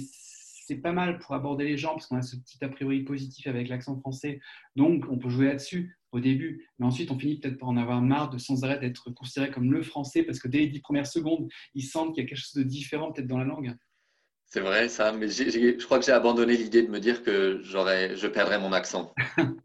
c'est 0.67 0.77
pas 0.77 0.93
mal 0.93 1.19
pour 1.19 1.35
aborder 1.35 1.65
les 1.65 1.77
gens 1.77 1.91
parce 1.91 2.07
qu'on 2.07 2.17
a 2.17 2.23
ce 2.23 2.37
petit 2.37 2.65
a 2.65 2.69
priori 2.69 3.03
positif 3.03 3.47
avec 3.47 3.69
l'accent 3.69 3.99
français, 3.99 4.41
donc 4.77 5.05
on 5.11 5.19
peut 5.19 5.29
jouer 5.29 5.47
là-dessus 5.47 5.99
au 6.13 6.21
début, 6.21 6.67
mais 6.79 6.87
ensuite 6.87 7.11
on 7.11 7.19
finit 7.19 7.39
peut-être 7.39 7.59
par 7.59 7.69
en 7.69 7.77
avoir 7.77 8.00
marre 8.00 8.31
de 8.31 8.39
sans 8.39 8.65
arrêt 8.65 8.79
d'être 8.79 9.11
considéré 9.11 9.50
comme 9.50 9.73
le 9.73 9.83
français 9.83 10.23
parce 10.23 10.39
que 10.39 10.49
dès 10.49 10.59
les 10.59 10.69
dix 10.69 10.81
premières 10.81 11.07
secondes, 11.07 11.49
ils 11.75 11.83
sentent 11.83 12.15
qu'il 12.15 12.23
y 12.23 12.27
a 12.27 12.29
quelque 12.29 12.39
chose 12.39 12.55
de 12.55 12.63
différent 12.63 13.13
peut-être 13.13 13.27
dans 13.27 13.39
la 13.39 13.45
langue. 13.45 13.75
C'est 14.47 14.61
vrai 14.61 14.89
ça, 14.89 15.13
mais 15.13 15.29
je 15.29 15.85
crois 15.85 15.99
que 15.99 16.05
j'ai 16.05 16.13
abandonné 16.13 16.57
l'idée 16.57 16.83
de 16.83 16.91
me 16.91 17.00
dire 17.00 17.23
que 17.23 17.61
je 17.63 18.27
perdrais 18.27 18.59
mon 18.59 18.73
accent. 18.73 19.13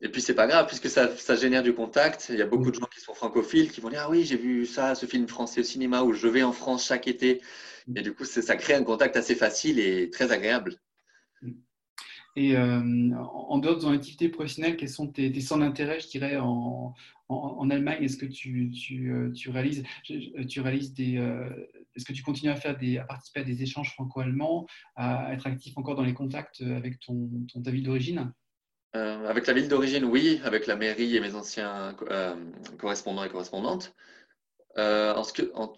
Et 0.00 0.08
puis, 0.08 0.22
c'est 0.22 0.34
pas 0.34 0.46
grave, 0.46 0.66
puisque 0.66 0.88
ça, 0.88 1.16
ça, 1.16 1.34
génère 1.34 1.64
du 1.64 1.74
contact. 1.74 2.28
Il 2.28 2.38
y 2.38 2.42
a 2.42 2.46
beaucoup 2.46 2.70
de 2.70 2.76
gens 2.76 2.86
qui 2.86 3.00
sont 3.00 3.14
francophiles 3.14 3.72
qui 3.72 3.80
vont 3.80 3.88
dire 3.88 4.02
Ah 4.04 4.10
oui, 4.10 4.24
j'ai 4.24 4.36
vu 4.36 4.64
ça, 4.64 4.94
ce 4.94 5.06
film 5.06 5.26
français 5.26 5.60
au 5.60 5.64
cinéma, 5.64 6.02
où 6.02 6.12
je 6.12 6.28
vais 6.28 6.44
en 6.44 6.52
France 6.52 6.86
chaque 6.86 7.08
été. 7.08 7.40
Et 7.94 8.02
du 8.02 8.14
coup, 8.14 8.24
ça 8.24 8.56
crée 8.56 8.74
un 8.74 8.84
contact 8.84 9.16
assez 9.16 9.34
facile 9.34 9.78
et 9.78 10.10
très 10.10 10.32
agréable. 10.32 10.76
Et 12.36 12.56
euh, 12.56 12.80
en 13.16 13.58
dehors 13.58 13.76
de 13.76 13.80
ton 13.80 13.90
activité 13.90 14.28
professionnelle, 14.28 14.76
quels 14.76 14.88
sont 14.88 15.08
tes, 15.08 15.40
centres 15.40 15.62
d'intérêt, 15.62 15.98
je 15.98 16.08
dirais, 16.08 16.36
en, 16.36 16.94
en, 17.28 17.70
Allemagne? 17.70 18.04
Est-ce 18.04 18.16
que 18.16 18.26
tu, 18.26 18.70
tu, 18.70 19.10
euh, 19.10 19.32
tu, 19.32 19.50
réalises, 19.50 19.82
tu 20.04 20.60
réalises 20.60 20.94
des. 20.94 21.16
Euh, 21.16 21.48
est-ce 21.96 22.04
que 22.04 22.12
tu 22.12 22.22
continues 22.22 22.52
à, 22.52 22.56
faire 22.56 22.78
des, 22.78 22.98
à 22.98 23.04
participer 23.04 23.40
à 23.40 23.44
des 23.44 23.62
échanges 23.62 23.92
franco-allemands, 23.94 24.66
à 24.94 25.32
être 25.32 25.46
actif 25.46 25.76
encore 25.78 25.96
dans 25.96 26.04
les 26.04 26.14
contacts 26.14 26.60
avec 26.60 27.00
ton, 27.00 27.28
ton 27.52 27.62
ta 27.62 27.72
ville 27.72 27.82
d'origine? 27.82 28.32
Euh, 28.96 29.28
avec 29.28 29.46
la 29.46 29.52
ville 29.52 29.68
d'origine, 29.68 30.04
oui, 30.04 30.40
avec 30.44 30.66
la 30.66 30.74
mairie 30.74 31.14
et 31.14 31.20
mes 31.20 31.34
anciens 31.34 31.94
euh, 32.10 32.34
correspondants 32.78 33.24
et 33.24 33.28
correspondantes. 33.28 33.94
Euh, 34.78 35.14
en, 35.14 35.22
que, 35.24 35.50
en, 35.54 35.72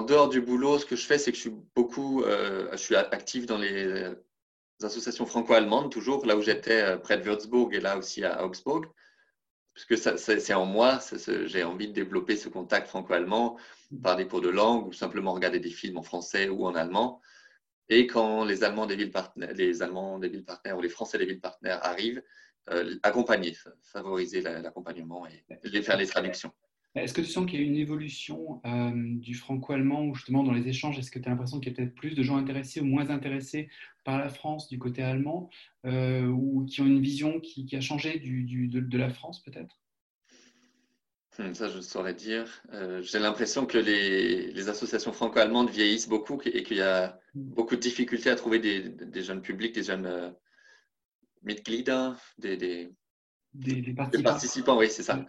dehors 0.00 0.28
du 0.28 0.40
boulot, 0.40 0.78
ce 0.78 0.86
que 0.86 0.96
je 0.96 1.04
fais, 1.04 1.18
c'est 1.18 1.32
que 1.32 1.36
je 1.36 1.42
suis 1.42 1.56
beaucoup, 1.76 2.24
je 2.24 2.76
suis 2.76 2.96
actif 2.96 3.44
dans 3.44 3.58
les 3.58 4.08
associations 4.82 5.26
franco-allemandes, 5.26 5.92
toujours 5.92 6.24
là 6.24 6.36
où 6.36 6.40
j'étais 6.40 6.98
près 6.98 7.18
de 7.18 7.24
Würzburg 7.24 7.74
et 7.74 7.80
là 7.80 7.98
aussi 7.98 8.24
à 8.24 8.44
Augsburg, 8.44 8.86
puisque 9.74 9.96
c'est 10.18 10.54
en 10.54 10.66
moi, 10.66 10.98
j'ai 11.46 11.64
envie 11.64 11.88
de 11.88 11.92
développer 11.92 12.36
ce 12.36 12.48
contact 12.48 12.88
franco-allemand 12.88 13.58
par 14.02 14.16
des 14.16 14.26
cours 14.26 14.40
de 14.40 14.50
langue 14.50 14.88
ou 14.88 14.92
simplement 14.92 15.32
regarder 15.32 15.60
des 15.60 15.70
films 15.70 15.98
en 15.98 16.02
français 16.02 16.48
ou 16.48 16.66
en 16.66 16.74
allemand. 16.74 17.20
Et 17.88 18.06
quand 18.06 18.44
les 18.44 18.64
Allemands 18.64 18.86
des 18.86 18.96
villes 18.96 19.10
partenaires, 19.10 19.52
les 19.54 19.82
Allemands 19.82 20.18
des 20.18 20.28
villes 20.28 20.44
partenaires 20.44 20.78
ou 20.78 20.82
les 20.82 20.88
Français 20.88 21.18
des 21.18 21.26
villes 21.26 21.40
partenaires 21.40 21.84
arrivent, 21.84 22.22
euh, 22.70 22.96
accompagner, 23.02 23.56
favoriser 23.82 24.40
l'accompagnement 24.40 25.26
et 25.26 25.44
les, 25.64 25.82
faire 25.82 25.96
les 25.96 26.06
traductions. 26.06 26.52
Est-ce 26.94 27.14
que 27.14 27.22
tu 27.22 27.28
sens 27.28 27.46
qu'il 27.46 27.60
y 27.60 27.62
a 27.62 27.66
une 27.66 27.76
évolution 27.76 28.60
euh, 28.66 28.92
du 28.94 29.34
franco-allemand 29.34 30.04
ou 30.04 30.14
justement 30.14 30.42
dans 30.42 30.52
les 30.52 30.68
échanges 30.68 30.98
Est-ce 30.98 31.10
que 31.10 31.18
tu 31.18 31.26
as 31.26 31.30
l'impression 31.30 31.58
qu'il 31.58 31.72
y 31.72 31.74
a 31.74 31.76
peut-être 31.76 31.94
plus 31.94 32.14
de 32.14 32.22
gens 32.22 32.36
intéressés 32.36 32.80
ou 32.80 32.84
moins 32.84 33.08
intéressés 33.08 33.70
par 34.04 34.18
la 34.18 34.28
France 34.28 34.68
du 34.68 34.78
côté 34.78 35.02
allemand 35.02 35.48
euh, 35.86 36.26
ou 36.26 36.66
qui 36.66 36.82
ont 36.82 36.86
une 36.86 37.00
vision 37.00 37.40
qui, 37.40 37.66
a 37.74 37.80
changé 37.80 38.18
du, 38.18 38.68
de, 38.68 38.98
la 38.98 39.08
France 39.08 39.42
peut-être? 39.42 39.80
Hmm, 41.38 41.54
ça, 41.54 41.68
je 41.68 41.80
saurais 41.80 42.12
dire. 42.12 42.62
J'ai 43.00 43.18
l'impression 43.18 43.64
que 43.64 43.78
les, 43.78 44.52
les 44.52 44.68
associations 44.68 45.14
franco-allemandes 45.14 45.70
vieillissent 45.70 46.10
beaucoup 46.10 46.42
et 46.44 46.62
qu'il 46.62 46.76
y 46.76 46.82
a 46.82 47.18
hmm. 47.34 47.54
beaucoup 47.54 47.76
de 47.76 47.80
difficultés 47.80 48.28
à 48.28 48.36
trouver 48.36 48.58
des, 48.58 48.90
des 48.90 49.22
jeunes 49.22 49.40
publics, 49.40 49.74
des 49.74 49.84
jeunes 49.84 50.34
Mitglieder, 51.42 52.12
des, 52.38 52.56
des, 52.56 52.92
des, 53.54 53.94
participants. 53.94 54.78
oui, 54.78 54.88
c'est 54.90 55.02
ça. 55.02 55.24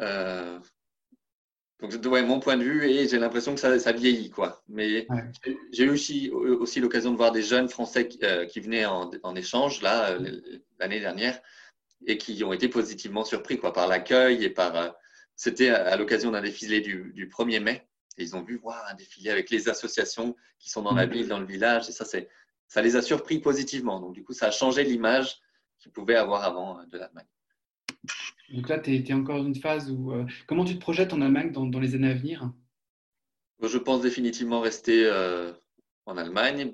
Euh, 0.00 0.58
donc, 1.80 1.92
ouais, 2.06 2.22
mon 2.22 2.40
point 2.40 2.56
de 2.56 2.62
vue, 2.62 2.84
et 2.88 3.08
j'ai 3.08 3.18
l'impression 3.18 3.54
que 3.54 3.60
ça, 3.60 3.78
ça, 3.78 3.92
vieillit, 3.92 4.30
quoi. 4.30 4.62
Mais 4.68 5.06
j'ai 5.72 5.84
eu 5.84 5.90
aussi, 5.90 6.30
aussi 6.30 6.80
l'occasion 6.80 7.10
de 7.10 7.16
voir 7.16 7.32
des 7.32 7.42
jeunes 7.42 7.68
Français 7.68 8.06
qui, 8.06 8.20
euh, 8.22 8.46
venaient 8.56 8.86
en, 8.86 9.10
en, 9.22 9.34
échange, 9.34 9.82
là, 9.82 10.10
euh, 10.12 10.40
l'année 10.78 11.00
dernière, 11.00 11.40
et 12.06 12.16
qui 12.16 12.42
ont 12.44 12.52
été 12.52 12.68
positivement 12.68 13.24
surpris, 13.24 13.58
quoi, 13.58 13.72
par 13.72 13.88
l'accueil 13.88 14.44
et 14.44 14.50
par. 14.50 14.94
C'était 15.36 15.70
à, 15.70 15.96
l'occasion 15.96 16.30
d'un 16.30 16.42
défilé 16.42 16.80
du, 16.80 17.12
du, 17.12 17.28
1er 17.28 17.60
mai. 17.60 17.88
Et 18.16 18.22
ils 18.22 18.36
ont 18.36 18.42
vu 18.42 18.56
voir 18.56 18.86
un 18.88 18.94
défilé 18.94 19.30
avec 19.30 19.50
les 19.50 19.68
associations 19.68 20.36
qui 20.60 20.70
sont 20.70 20.82
dans 20.82 20.94
la 20.94 21.06
ville, 21.06 21.26
dans 21.26 21.40
le 21.40 21.46
village. 21.46 21.88
Et 21.88 21.92
ça, 21.92 22.04
c'est 22.04 22.28
ça 22.68 22.82
les 22.82 22.94
a 22.94 23.02
surpris 23.02 23.40
positivement. 23.40 23.98
Donc, 23.98 24.14
du 24.14 24.22
coup, 24.22 24.32
ça 24.32 24.46
a 24.46 24.50
changé 24.52 24.84
l'image 24.84 25.40
qu'ils 25.78 25.90
pouvaient 25.90 26.14
avoir 26.14 26.44
avant 26.44 26.78
euh, 26.78 26.84
de 26.86 26.98
l'Allemagne. 26.98 27.26
Donc 28.50 28.68
là, 28.68 28.78
tu 28.78 28.94
es, 28.94 29.12
encore 29.12 29.38
dans 29.38 29.46
une 29.46 29.54
phase 29.54 29.90
où. 29.90 30.12
Euh, 30.12 30.24
comment 30.46 30.64
tu 30.64 30.74
te 30.74 30.80
projettes 30.80 31.12
en 31.12 31.20
Allemagne 31.20 31.52
dans, 31.52 31.80
les 31.80 31.94
années 31.94 32.10
à 32.10 32.14
venir? 32.14 32.52
Je 33.62 33.78
pense 33.78 34.02
définitivement 34.02 34.60
rester 34.60 35.06
euh, 35.06 35.52
en 36.06 36.16
Allemagne, 36.16 36.72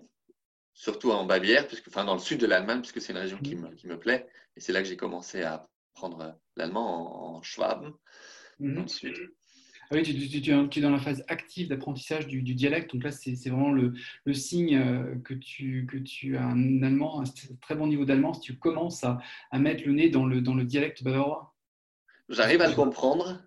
surtout 0.75 1.13
en 1.13 1.25
Bavière, 1.25 1.67
puisque, 1.69 1.89
enfin 1.89 2.05
dans 2.05 2.15
le 2.15 2.21
sud 2.21 2.41
de 2.41 2.47
l'Allemagne, 2.47 2.81
puisque 2.81 3.01
c'est 3.01 3.13
une 3.13 3.19
région 3.19 3.39
qui 3.39 3.55
me, 3.55 3.69
qui 3.75 3.87
me 3.87 3.99
plaît. 3.99 4.27
Et 4.57 4.61
c'est 4.61 4.73
là 4.73 4.83
que 4.83 4.89
j'ai 4.89 4.97
commencé 4.97 5.43
à 5.43 5.69
apprendre 5.95 6.39
l'allemand 6.57 7.37
en, 7.37 7.43
Schwaben, 7.43 7.93
mhm. 8.59 8.75
dans 8.75 8.83
le 8.83 8.89
sud. 8.89 9.15
Ah 9.93 9.97
oui, 9.97 10.03
tu, 10.05 10.79
es 10.79 10.81
dans 10.83 10.91
la 10.91 11.01
phase 11.01 11.25
active 11.27 11.67
d'apprentissage 11.67 12.29
du, 12.29 12.43
dialecte. 12.43 12.93
Donc 12.93 13.03
là, 13.03 13.11
c'est 13.11 13.35
vraiment 13.49 13.73
le, 13.73 13.93
signe 14.33 14.77
euh, 14.77 15.17
que 15.25 15.35
tu, 15.35 15.85
que 15.91 15.97
tu 15.97 16.37
as 16.37 16.45
un 16.45 16.83
allemand, 16.85 17.21
un 17.21 17.25
très 17.61 17.75
bon 17.75 17.89
niveau 17.89 18.05
d'allemand, 18.05 18.33
si 18.33 18.41
tu 18.41 18.57
commences 18.57 19.03
à, 19.03 19.19
mettre 19.53 19.85
le 19.85 19.93
nez 19.93 20.09
dans 20.09 20.27
le, 20.27 20.43
dans 20.43 20.55
le 20.55 20.65
dialecte 20.65 21.03
bavarois. 21.03 21.57
J'arrive 22.31 22.63
à 22.63 22.69
le 22.69 22.75
comprendre, 22.75 23.43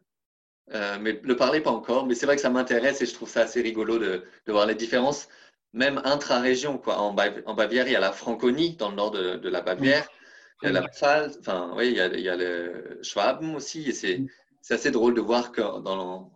euh, 0.74 0.98
mais 1.00 1.19
le 1.24 1.36
parler 1.36 1.62
pas 1.62 1.72
encore. 1.72 2.06
Mais 2.06 2.15
c'est 2.15 2.26
vrai 2.26 2.36
que 2.36 2.41
ça 2.41 2.50
m'intéresse 2.50 3.02
et 3.02 3.06
je 3.06 3.13
trouve 3.13 3.30
ça 3.30 3.41
assez 3.41 3.62
rigolo 3.62 3.98
de, 3.98 4.24
voir 4.48 4.65
les 4.65 4.76
différences, 4.76 5.30
même 5.72 6.02
intra-région. 6.04 6.82
En, 6.86 7.15
en, 7.15 7.54
Bavière, 7.54 7.88
il 7.88 7.93
y 7.93 7.96
a 7.96 8.02
la 8.02 8.12
Franconie, 8.12 8.76
dans 8.76 8.89
le 8.89 8.96
nord 8.96 9.12
de, 9.12 9.50
la 9.50 9.62
Bavière. 9.62 10.08
Il 10.62 10.67
y 10.67 10.69
a 10.69 10.72
la 10.74 10.88
Pfalz, 10.88 11.38
enfin, 11.39 11.74
oui, 11.76 11.89
il 11.89 11.96
y 11.96 12.00
a, 12.00 12.08
il 12.08 12.22
y 12.22 12.30
a 12.30 12.38
le 12.38 13.00
Schwaben 13.02 13.56
aussi, 13.56 13.89
et 13.89 13.91
c'est 13.91 14.19
mm. 14.19 14.30
assez 14.69 14.91
drôle 14.91 15.13
de 15.13 15.22
voir 15.22 15.52
qu'en 15.52 15.84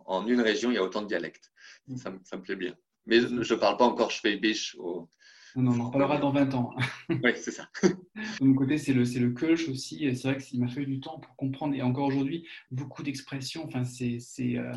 en 0.04 0.26
une 0.26 0.42
région, 0.42 0.70
il 0.70 0.74
y 0.74 0.78
a 0.78 0.82
autant 0.82 1.02
de 1.02 1.06
dialectes. 1.06 1.50
Mm. 1.86 1.96
Ça, 1.96 2.12
ça, 2.24 2.36
me 2.36 2.42
plaît 2.42 2.56
bien. 2.56 2.74
Mais 3.06 3.20
je 3.20 3.54
ne 3.54 3.58
parle 3.58 3.76
pas 3.78 3.86
encore 3.86 4.10
schwäbisch. 4.10 4.76
Au... 4.78 5.08
Non, 5.56 5.72
on 5.72 5.80
en 5.80 5.90
parlera 5.90 6.18
dans 6.18 6.30
20 6.30 6.54
ans. 6.54 6.74
oui, 7.08 7.32
c'est 7.36 7.50
ça. 7.50 7.68
de 7.82 8.44
mon 8.44 8.54
côté, 8.54 8.78
c'est 8.78 8.92
le, 8.92 9.02
le 9.02 9.30
Kölsch 9.30 9.68
aussi. 9.68 10.14
C'est 10.16 10.32
vrai 10.32 10.38
qu'il 10.38 10.60
m'a 10.60 10.68
fallu 10.68 10.86
du 10.86 11.00
temps 11.00 11.18
pour 11.18 11.34
comprendre. 11.36 11.74
Et 11.74 11.82
encore 11.82 12.06
aujourd'hui, 12.06 12.46
beaucoup 12.70 13.02
d'expressions. 13.02 13.64
Enfin, 13.64 13.84
c'est 13.84 14.18
euh, 14.56 14.72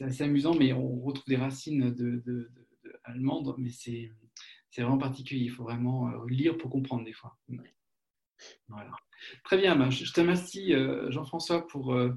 assez 0.00 0.22
amusant, 0.22 0.54
mais 0.54 0.72
on 0.72 1.00
retrouve 1.00 1.26
des 1.26 1.36
racines 1.36 1.90
de, 1.90 2.22
de, 2.24 2.50
de 2.84 2.98
allemandes, 3.04 3.54
mais 3.58 3.70
c'est 3.70 4.10
vraiment 4.76 4.98
particulier. 4.98 5.44
Il 5.44 5.50
faut 5.50 5.64
vraiment 5.64 6.08
euh, 6.08 6.26
lire 6.28 6.56
pour 6.56 6.70
comprendre 6.70 7.04
des 7.04 7.12
fois. 7.12 7.36
Voilà. 8.68 8.90
Très 9.44 9.56
bien, 9.56 9.90
je 9.90 10.12
te 10.12 10.20
remercie 10.20 10.74
euh, 10.74 11.10
Jean-François 11.10 11.66
pour, 11.66 11.94
euh, 11.94 12.10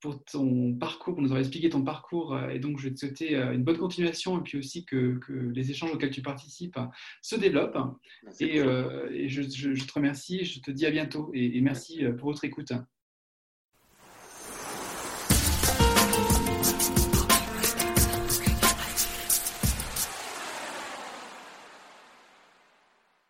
pour 0.00 0.24
ton 0.24 0.74
parcours, 0.74 1.14
pour 1.14 1.22
nous 1.22 1.28
avoir 1.28 1.40
expliqué 1.40 1.68
ton 1.68 1.82
parcours. 1.82 2.34
Euh, 2.34 2.48
et 2.50 2.58
donc, 2.58 2.78
je 2.78 2.88
vais 2.88 2.94
te 2.94 2.98
souhaiter 3.00 3.34
une 3.36 3.64
bonne 3.64 3.78
continuation 3.78 4.38
et 4.38 4.42
puis 4.42 4.58
aussi 4.58 4.84
que, 4.84 5.18
que 5.18 5.32
les 5.32 5.70
échanges 5.70 5.92
auxquels 5.92 6.10
tu 6.10 6.22
participes 6.22 6.78
se 7.22 7.36
développent. 7.36 7.78
Et, 8.40 8.58
et 8.58 9.28
je, 9.28 9.42
je, 9.42 9.84
te 9.84 9.92
remercie, 9.92 10.44
je 10.44 10.60
te 10.60 10.70
dis 10.70 10.86
à 10.86 10.90
bientôt 10.90 11.30
et, 11.34 11.56
et 11.56 11.60
merci 11.60 12.02
pour 12.18 12.30
votre 12.30 12.44
écoute. 12.44 12.72